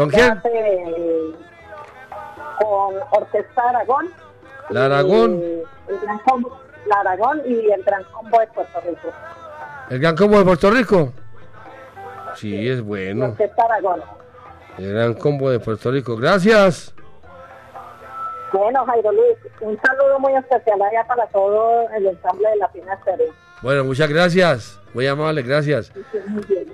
[0.00, 0.40] ¿Con quién?
[2.58, 4.08] Con Orquesta Aragón.
[4.70, 5.42] La Aragón.
[5.42, 9.12] y el Gran Combo, la Aragón y el Gran Combo de Puerto Rico.
[9.90, 11.12] ¿El Gran Combo de Puerto Rico?
[12.34, 13.26] Sí, es bueno.
[13.26, 14.00] Orquesta Aragón.
[14.78, 16.16] El Gran Combo de Puerto Rico.
[16.16, 16.94] Gracias.
[18.54, 22.94] Bueno, Jairo Luis, un saludo muy especial allá para todo el ensamble de la Pina
[22.94, 23.34] Estéreo.
[23.60, 24.80] Bueno, muchas gracias.
[24.94, 25.92] Muy amable, gracias.
[25.94, 26.72] Estés muy bien.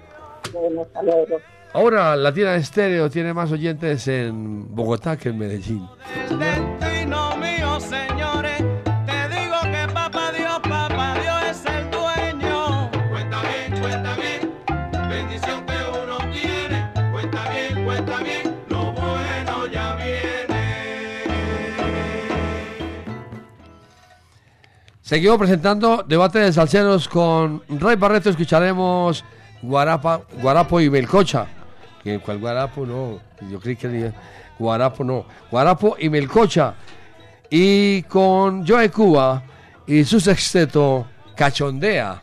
[0.53, 1.41] Bueno, hasta luego.
[1.73, 5.87] Ahora, Latina Estéreo tiene más oyentes en Bogotá que en Medellín.
[25.07, 28.29] Seguimos presentando debate de salseros con Ray Barreto.
[28.29, 29.25] Escucharemos
[29.63, 31.47] Guarapa, Guarapo y Melcocha.
[32.07, 32.87] ¿Qué- ¿Cuál Guarapo?
[32.87, 33.19] No,
[33.51, 34.13] yo creí que era
[34.61, 35.27] Guarapo, no.
[35.51, 36.73] Guarapo y Melcocha.
[37.51, 39.43] Y con Joe Cuba
[39.89, 41.05] y su sexteto
[41.35, 42.23] Cachondea.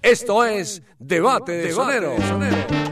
[0.00, 2.14] Esto es Debate de Sonero.
[2.16, 2.85] Yo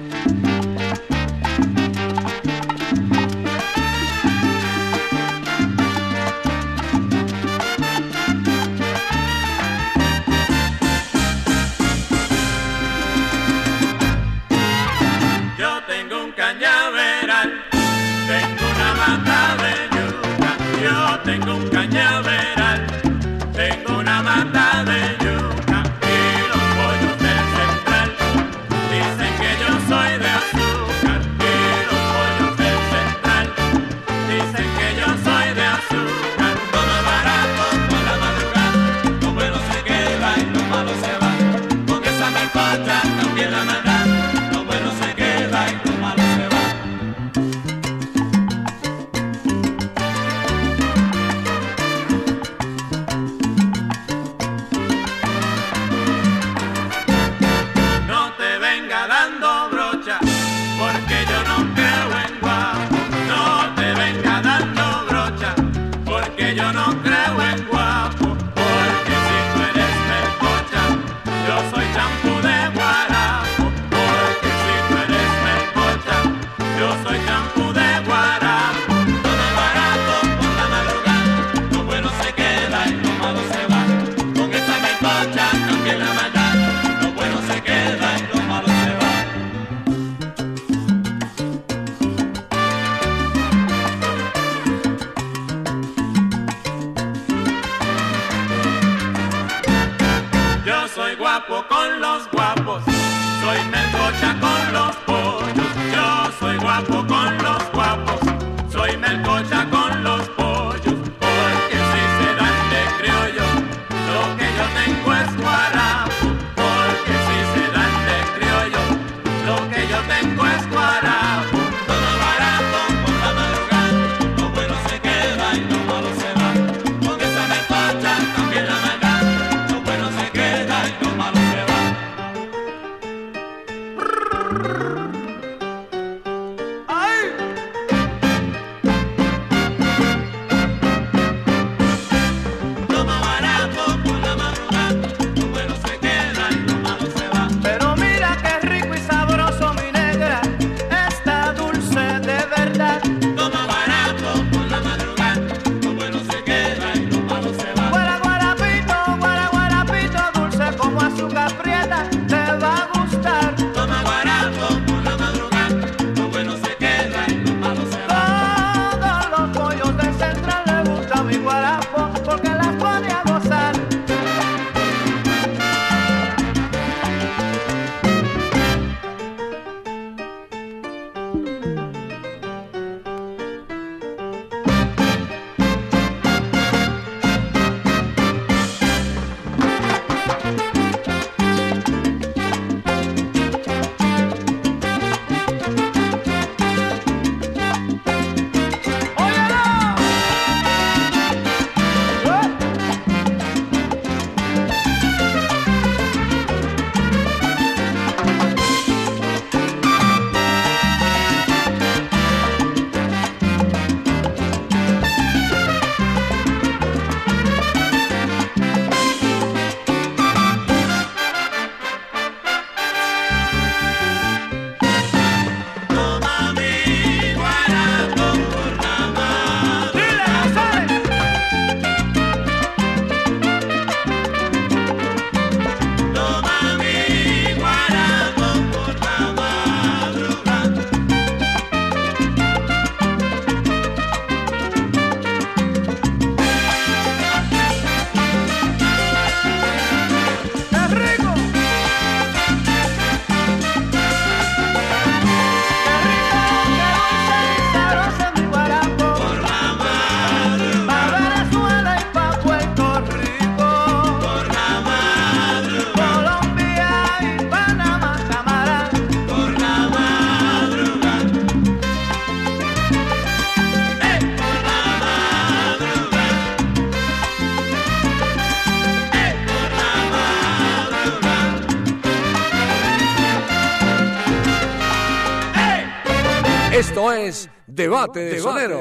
[287.05, 288.81] Esto es Debate de Sonero.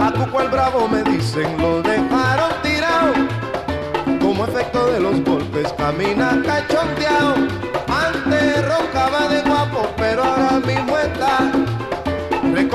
[0.00, 3.12] A Cuco el Bravo me dicen lo dejaron tirado.
[4.22, 7.53] Como efecto de los golpes camina cachondeado.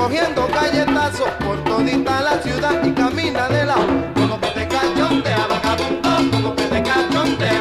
[0.00, 3.86] Recogiendo galletazos por todita la ciudad y camina de lado.
[4.14, 7.60] Como que te cachondea, vagabundo, como que te cachondea.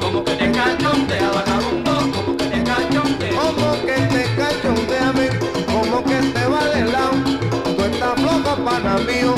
[0.00, 3.40] Como que te cachondea, vagabundo, como que te cachondea.
[3.40, 7.16] Como que te cachondea, men, como que te va de lado.
[7.74, 9.34] Tú estás flojo, pana mío.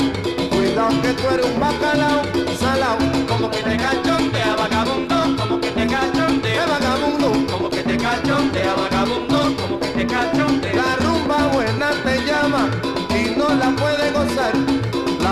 [0.49, 2.21] Cuidado que tú eres un bacalao,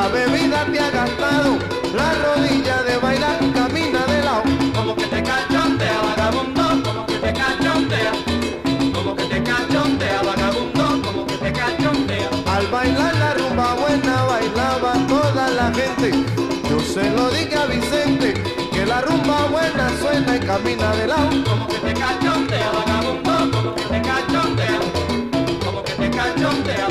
[0.07, 1.57] La bebida te ha gastado,
[1.93, 4.43] la rodilla de bailar camina de lado.
[4.73, 8.11] Como que te cachondea, vagabundo, como que te cachondea.
[8.93, 12.29] Como que te cachondea, vagabundo, como que te cachondea.
[12.45, 16.11] Al bailar la rumba buena bailaba toda la gente.
[16.69, 18.33] Yo se lo dije a Vicente,
[18.71, 21.29] que la rumba buena suena y camina de lado.
[21.43, 24.79] Como que te cachondea, vagabundo, como que te cachondea.
[25.65, 26.87] Como que te cachondea,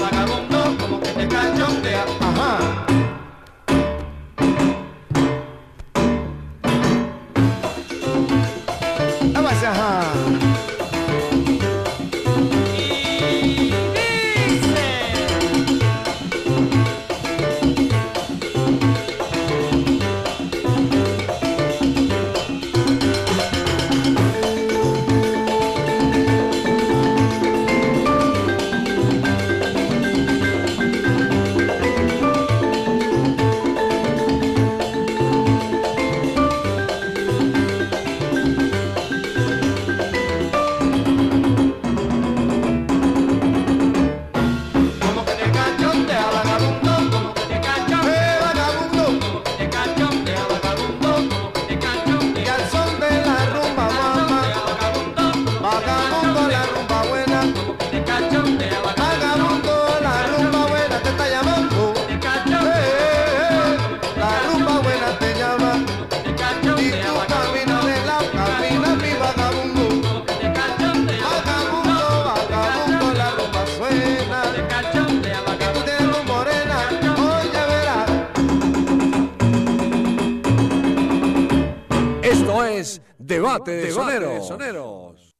[83.67, 85.35] Debate de Soneros.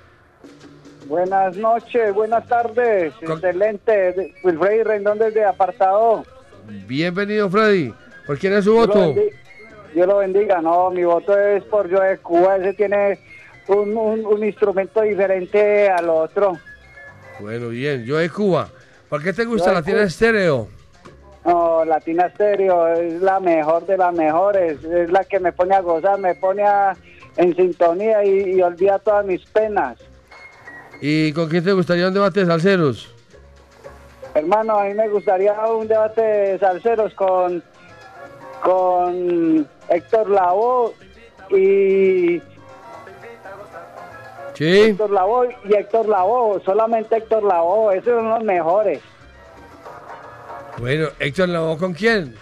[1.06, 3.12] Buenas noches, buenas tardes.
[3.20, 4.34] Excelente.
[4.44, 6.24] Wilfrey Rendón desde apartado.
[6.86, 7.92] Bienvenido, Freddy.
[8.26, 9.14] ¿Por quién es su Dios lo voto?
[9.14, 9.30] bendi-
[9.94, 10.60] Dios lo bendiga.
[10.60, 12.56] No, mi voto es por Joe Cuba.
[12.56, 13.18] Ese tiene
[13.68, 16.58] un, un- un instrumento diferente al otro.
[17.40, 18.68] Bueno, bien, Joe Cuba.
[19.10, 20.02] ¿Por qué te gusta Latina.
[20.04, 20.68] Estéreo?
[21.44, 24.82] No, Latina Stereo es la mejor de las mejores.
[24.84, 26.96] Es la que me pone a gozar, me pone a-
[27.36, 29.98] en sintonía y, y olvida todas mis penas.
[31.00, 33.12] ¿Y con quién te gustaría un debate de salseros?
[34.34, 37.62] Hermano, a mí me gustaría un debate de salseros con,
[38.62, 40.92] con Héctor Lavoe
[41.50, 42.40] y
[44.60, 44.80] Sí.
[44.80, 49.00] Héctor Lavoe y Héctor Lavoe, solamente Héctor Lavoe, esos son los mejores.
[50.76, 52.34] Bueno, Héctor Lavoe, ¿con quién?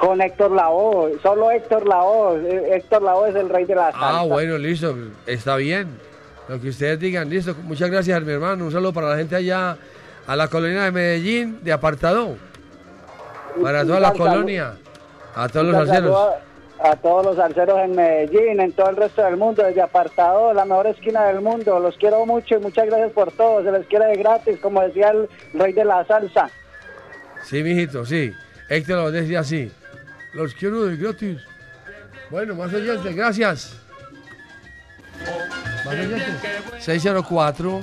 [0.00, 4.20] Con Héctor Lavoe, solo Héctor Lavoe, Eh, Héctor Lavoe es el rey de la salsa.
[4.20, 4.92] Ah, bueno, listo,
[5.24, 5.86] está bien.
[6.48, 7.54] Lo que ustedes digan, listo.
[7.62, 8.64] Muchas gracias, mi hermano.
[8.64, 9.76] Un saludo para la gente allá,
[10.26, 12.34] a la colonia de Medellín, de apartado.
[13.62, 14.74] Para toda la colonia,
[15.36, 16.28] a todos los salseros.
[16.82, 20.64] A, todos los salseros en Medellín, en todo el resto del mundo, desde apartado, la
[20.64, 21.78] mejor esquina del mundo.
[21.78, 23.62] Los quiero mucho y muchas gracias por todo.
[23.62, 26.50] Se les quiere de gratis, como decía el rey de la salsa.
[27.44, 28.32] Sí, mijito, sí.
[28.68, 29.70] Héctor lo decía así.
[30.32, 31.40] Los quiero de gratis.
[32.30, 33.76] Bueno, más oyentes, gracias.
[35.84, 36.34] Más oyentes.
[36.80, 37.80] 604.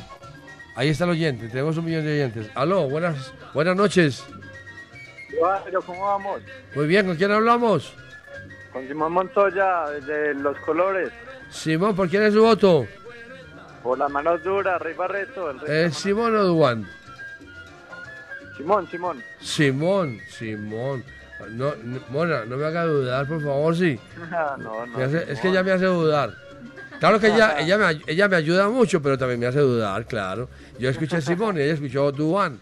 [0.76, 1.48] Ahí está el oyente.
[1.48, 2.50] Tenemos un millón de oyentes.
[2.56, 4.24] Aló, buenas, buenas noches.
[5.66, 6.42] Pero ¿cómo vamos?
[6.76, 7.94] Muy bien, ¿con quién hablamos?
[8.80, 11.10] Con Simón Montoya, de Los Colores.
[11.50, 12.88] Simón, ¿por quién es su voto?
[13.84, 15.50] Por las manos duras, Rey Barreto.
[15.52, 16.88] El Rey ¿Es Simón o Duan?
[18.56, 19.22] Simón, Simón.
[19.42, 21.04] Simón, Simón.
[21.52, 24.00] No, no, Mona, no me haga dudar, por favor, sí.
[24.60, 24.98] no, no.
[25.04, 26.34] Hace- es que ella me hace dudar.
[27.02, 30.48] Claro que ella, ella, me, ella me ayuda mucho, pero también me hace dudar, claro.
[30.80, 32.62] Yo escuché Simón y ella escuchó Duan.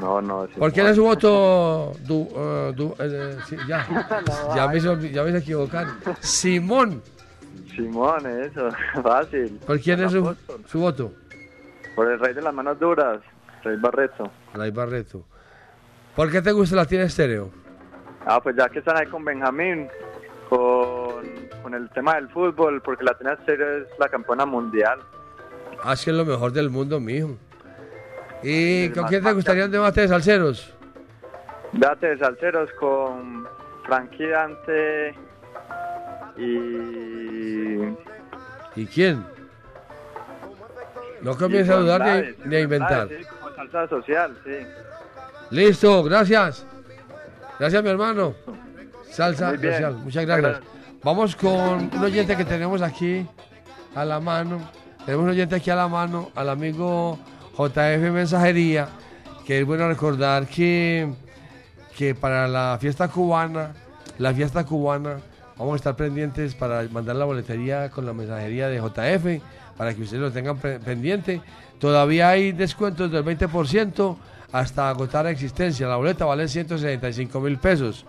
[0.00, 0.46] No, no.
[0.58, 1.92] ¿Por quién es su voto?
[2.06, 3.86] Du, eh, du- eh, sí, ya,
[4.54, 5.86] ya, me ya me equivocar.
[6.20, 7.02] Simón.
[7.74, 8.68] Simón, eso.
[9.02, 9.58] Fácil.
[9.66, 10.36] ¿Por quién es su,
[10.66, 11.12] su voto?
[11.94, 13.20] Por el Rey de las manos duras,
[13.64, 14.30] Rey Barreto.
[14.52, 15.24] Ray Barreto.
[16.14, 17.50] ¿Por qué te gusta la tiene estéreo?
[18.26, 19.88] Ah, pues ya que están ahí con Benjamín,
[20.48, 21.24] con,
[21.62, 24.98] con el tema del fútbol, porque la Tina Estéreo es la campeona mundial.
[25.82, 27.36] Ah, es que es lo mejor del mundo, mijo.
[28.42, 30.72] ¿Y con quién te gustaría un debate de salseros?
[31.72, 33.46] Date de salseros con
[33.84, 35.14] Frankie Dante
[36.36, 37.76] y...
[38.76, 39.24] ¿Y quién?
[41.22, 43.08] No comiences a dudar ni, ni a inventar.
[43.08, 44.58] Sí, como salsa social, sí.
[45.50, 46.66] Listo, gracias.
[47.58, 48.34] Gracias, mi hermano.
[49.10, 50.60] Salsa social, muchas gracias.
[51.02, 53.26] Vamos con un oyente que tenemos aquí
[53.94, 54.60] a la mano.
[55.04, 57.18] Tenemos un oyente aquí a la mano, al amigo
[57.56, 58.88] JF Mensajería,
[59.46, 61.08] que es bueno recordar que,
[61.96, 63.72] que para la fiesta cubana,
[64.18, 65.16] la fiesta cubana,
[65.56, 69.42] vamos a estar pendientes para mandar la boletería con la mensajería de JF,
[69.76, 71.40] para que ustedes lo tengan pendiente.
[71.78, 74.16] Todavía hay descuentos del 20%
[74.52, 75.86] hasta agotar existencia.
[75.86, 78.04] La boleta vale 165 mil pesos.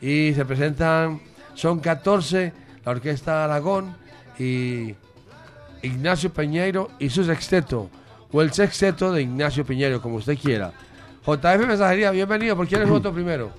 [0.00, 1.20] Y se presentan,
[1.54, 2.52] son 14,
[2.84, 3.94] la Orquesta Aragón
[4.38, 4.94] y
[5.82, 7.88] Ignacio Peñeiro y su sexteto,
[8.32, 10.72] o el sexteto de Ignacio Piñeiro, como usted quiera.
[11.26, 12.56] JF Mensajería, bienvenido.
[12.56, 13.50] ¿Por quién es voto primero?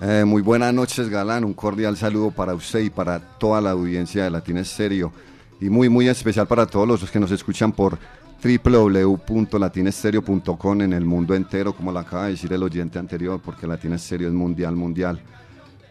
[0.00, 1.44] Eh, muy buenas noches, Galán.
[1.44, 5.12] Un cordial saludo para usted y para toda la audiencia de Latina Estéreo.
[5.60, 7.98] Y muy, muy especial para todos los que nos escuchan por
[8.42, 13.96] www.latinestereo.com en el mundo entero, como lo acaba de decir el oyente anterior, porque Latina
[13.96, 15.20] Estéreo es mundial, mundial.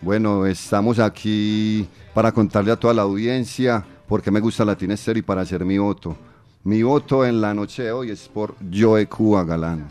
[0.01, 5.19] Bueno, estamos aquí para contarle a toda la audiencia por qué me gusta Latina Estéreo
[5.19, 6.17] y para hacer mi voto.
[6.63, 9.87] Mi voto en la noche de hoy es por Joe Cuba, Galán.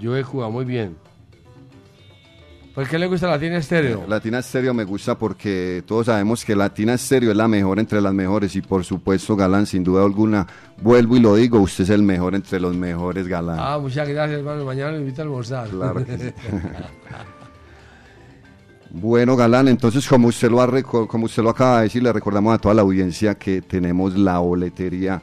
[0.00, 0.96] Joe Cuba, muy bien.
[2.72, 4.04] ¿Por qué le gusta Latina Estéreo?
[4.06, 8.12] Latina Estéreo me gusta porque todos sabemos que Latina Estéreo es la mejor entre las
[8.12, 10.46] mejores y por supuesto Galán, sin duda alguna,
[10.82, 13.56] vuelvo y lo digo, usted es el mejor entre los mejores Galán.
[13.58, 14.64] Ah, muchas gracias, hermano.
[14.64, 15.68] Mañana lo invito a almorzar.
[15.68, 16.32] Claro que sí.
[18.90, 22.54] Bueno, Galán, entonces como usted lo ha como usted lo acaba de decir, le recordamos
[22.54, 25.20] a toda la audiencia que tenemos la boletería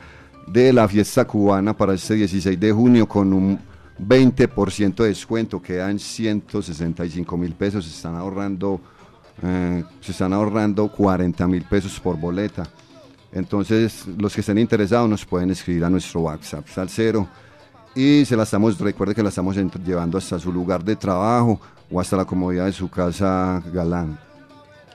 [0.47, 3.59] de la fiesta cubana para este 16 de junio con un
[3.99, 8.81] 20% de descuento, quedan 165 mil pesos, se están ahorrando
[9.41, 12.63] eh, se están ahorrando 40 mil pesos por boleta.
[13.31, 17.27] Entonces, los que estén interesados nos pueden escribir a nuestro WhatsApp Salcero
[17.95, 21.59] y se la estamos, recuerde que la estamos llevando hasta su lugar de trabajo
[21.91, 24.19] o hasta la comodidad de su casa galán.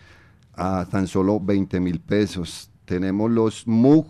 [0.54, 2.70] a tan solo 20 mil pesos.
[2.86, 4.06] Tenemos los MUG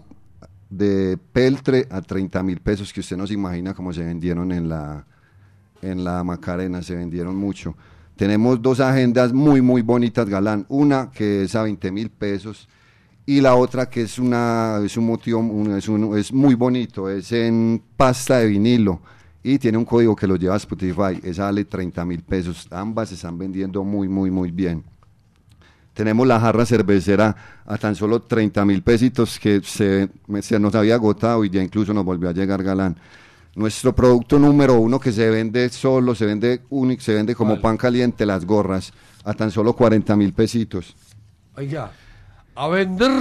[0.69, 4.69] de peltre a 30 mil pesos que usted no se imagina cómo se vendieron en
[4.69, 5.07] la,
[5.85, 7.75] en la Macarena, se vendieron mucho.
[8.15, 10.65] Tenemos dos agendas muy, muy bonitas, Galán.
[10.69, 12.67] Una que es a 20 mil pesos
[13.25, 15.41] y la otra que es, una, es un motivo,
[15.75, 19.01] es, es muy bonito, es en pasta de vinilo
[19.43, 22.67] y tiene un código que lo lleva a Spotify, esa vale 30 mil pesos.
[22.71, 24.83] Ambas se están vendiendo muy, muy, muy bien.
[25.93, 27.35] Tenemos la jarra cervecera
[27.65, 32.05] a tan solo 30 mil pesitos que se nos había agotado y ya incluso nos
[32.05, 32.97] volvió a llegar galán.
[33.55, 37.77] Nuestro producto número uno que se vende solo, se vende único, se vende como pan
[37.77, 38.91] caliente, las gorras,
[39.23, 40.95] a tan solo 40 mil pesitos.
[41.55, 41.91] Oiga,
[42.53, 43.11] a vender.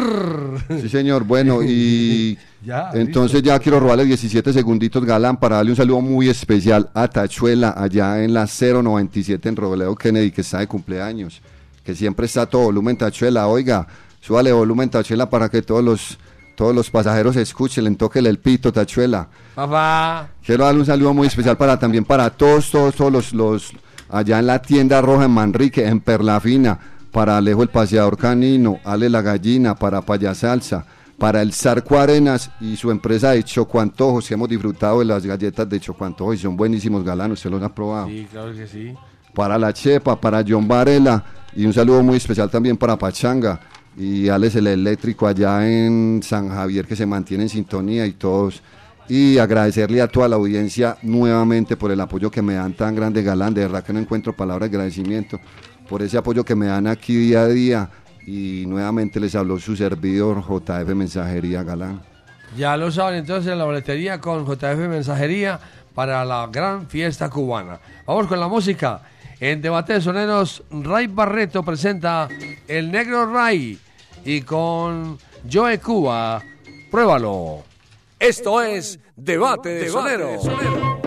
[0.81, 1.25] Sí, señor.
[1.25, 6.31] Bueno, y Ya, entonces ya quiero robarle 17 segunditos, Galán, para darle un saludo muy
[6.31, 11.43] especial a Tachuela, allá en la 097 en Robledo Kennedy, que está de cumpleaños,
[11.85, 13.49] que siempre está a todo volumen Tachuela.
[13.49, 13.87] Oiga,
[14.19, 16.19] súbale volumen Tachuela para que todos los,
[16.55, 19.29] todos los pasajeros escuchen, le toquen el pito Tachuela.
[19.55, 20.29] Papá.
[20.45, 23.73] Quiero darle un saludo muy especial para también para todos, todos, todos los, los
[24.09, 26.79] allá en la tienda roja en Manrique, en Perlafina,
[27.11, 30.87] para Alejo el Paseador Canino, Ale la Gallina, para Payasalsa,
[31.19, 35.69] para el Zarco Arenas y su empresa de Chocuantojos, que hemos disfrutado de las galletas
[35.69, 38.09] de Chocuantojos y son buenísimos galanos, se los han probado.
[38.09, 38.95] Sí, claro que sí.
[39.33, 41.25] Para la Chepa, para John Varela
[41.57, 43.61] y un saludo muy especial también para Pachanga
[43.97, 48.63] y Alex el Eléctrico allá en San Javier que se mantiene en sintonía y todos.
[49.07, 53.23] Y agradecerle a toda la audiencia nuevamente por el apoyo que me dan tan grande,
[53.23, 53.53] Galán.
[53.53, 55.39] De verdad que no encuentro palabras de agradecimiento
[55.89, 57.91] por ese apoyo que me dan aquí día a día.
[58.27, 62.01] Y nuevamente les habló su servidor JF Mensajería Galán.
[62.57, 65.61] Ya lo saben entonces en la boletería con JF Mensajería
[65.95, 67.79] para la gran fiesta cubana.
[68.07, 69.03] Vamos con la música.
[69.39, 72.29] En Debate de Soneros, Ray Barreto presenta
[72.67, 73.79] El Negro Ray
[74.25, 75.19] y con
[75.51, 76.43] Joe Cuba,
[76.91, 77.63] pruébalo.
[78.19, 81.04] Esto es Debate de Sonero.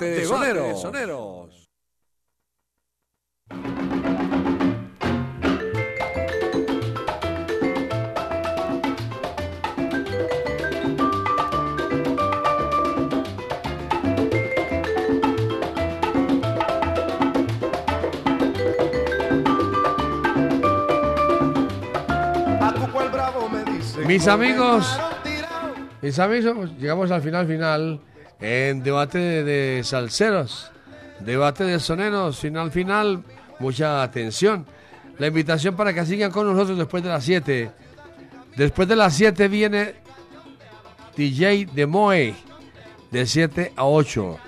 [0.00, 0.68] debate de, debate soneros.
[0.68, 1.70] de soneros.
[24.06, 24.98] Mis amigos,
[26.02, 28.00] mis amigos, llegamos al final final
[28.40, 30.70] en debate de salseros,
[31.20, 33.22] debate de soneros, final final,
[33.58, 34.66] mucha atención.
[35.18, 37.70] La invitación para que sigan con nosotros después de las 7.
[38.56, 39.94] Después de las 7 viene
[41.16, 42.34] DJ de Moe,
[43.10, 44.38] de 7 a 8.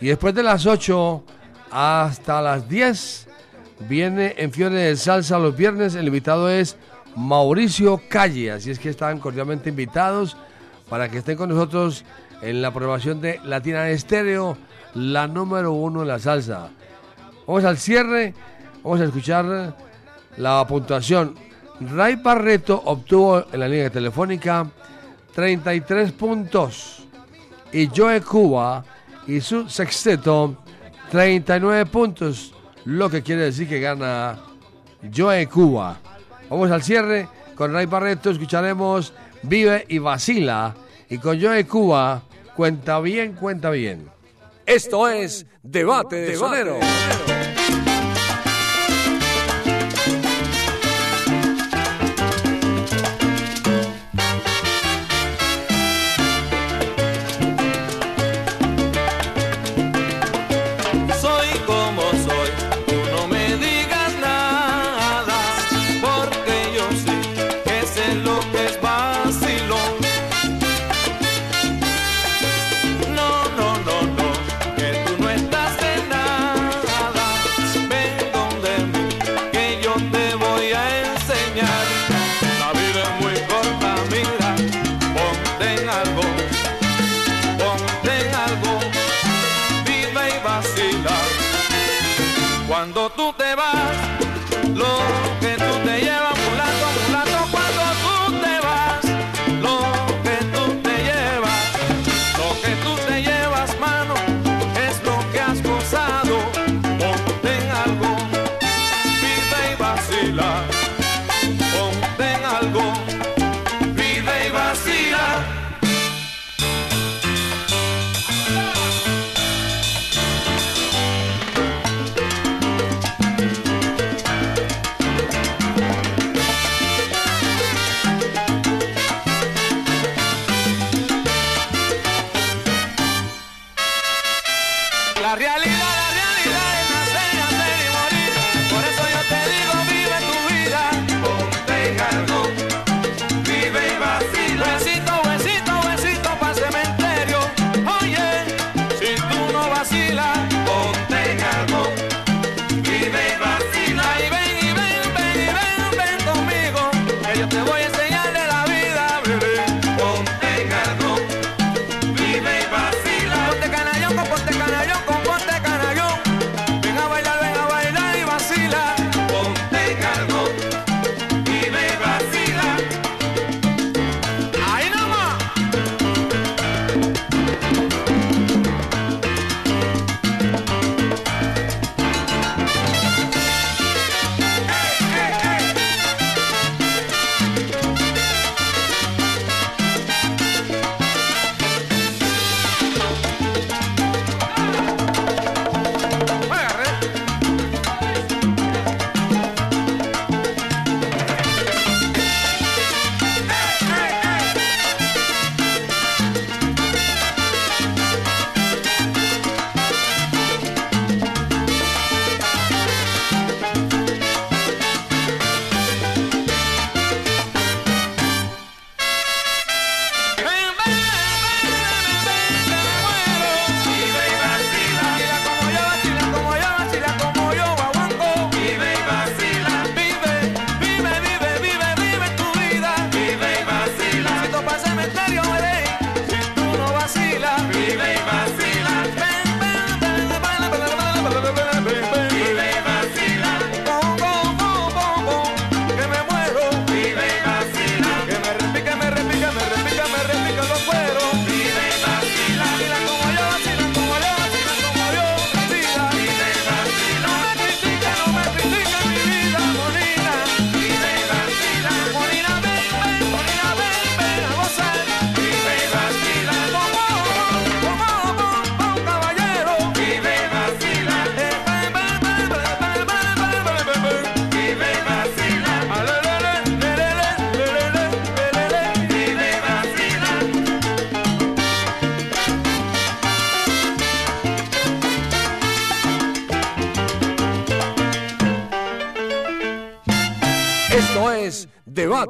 [0.00, 1.24] Y después de las 8
[1.70, 3.28] hasta las 10
[3.88, 5.96] viene en Fiore de Salsa los viernes.
[5.96, 6.76] El invitado es
[7.16, 10.36] Mauricio Calle, así es que están cordialmente invitados
[10.88, 12.04] para que estén con nosotros
[12.42, 14.56] en la programación de Latina Estéreo,
[14.94, 16.70] la número uno en la salsa.
[17.46, 18.34] Vamos al cierre,
[18.82, 19.76] vamos a escuchar
[20.36, 21.34] la puntuación.
[21.80, 24.66] Ray Barreto obtuvo en la línea telefónica
[25.34, 27.04] 33 puntos
[27.72, 28.84] y Joe Cuba
[29.26, 30.56] y su sexteto
[31.10, 32.54] 39 puntos,
[32.84, 34.38] lo que quiere decir que gana
[35.14, 35.98] Joe Cuba.
[36.48, 39.12] Vamos al cierre con Ray Barreto, escucharemos
[39.42, 40.74] Vive y Vacila
[41.08, 42.22] y con Joe Cuba
[42.56, 44.08] Cuenta bien, cuenta bien.
[44.66, 46.78] Esto es Debate de Sonero.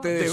[0.01, 0.30] parte de,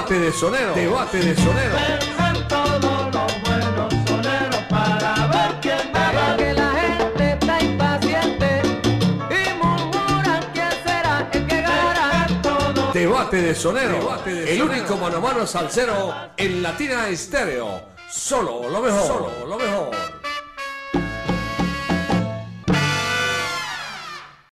[0.00, 0.74] Debate de Sonero.
[0.74, 1.74] Debate de Sonero.
[1.74, 6.36] Vengan todos los buenos soneros para ver quién gana.
[6.38, 8.62] Que la gente está impaciente
[9.28, 12.26] y murmuran quién será el que ganará.
[12.94, 14.18] Debate de Sonero.
[14.26, 17.82] el único mano a mano salsero en Latina Estéreo.
[18.10, 19.06] Solo lo mejor.
[19.06, 19.29] Solo lo mejor.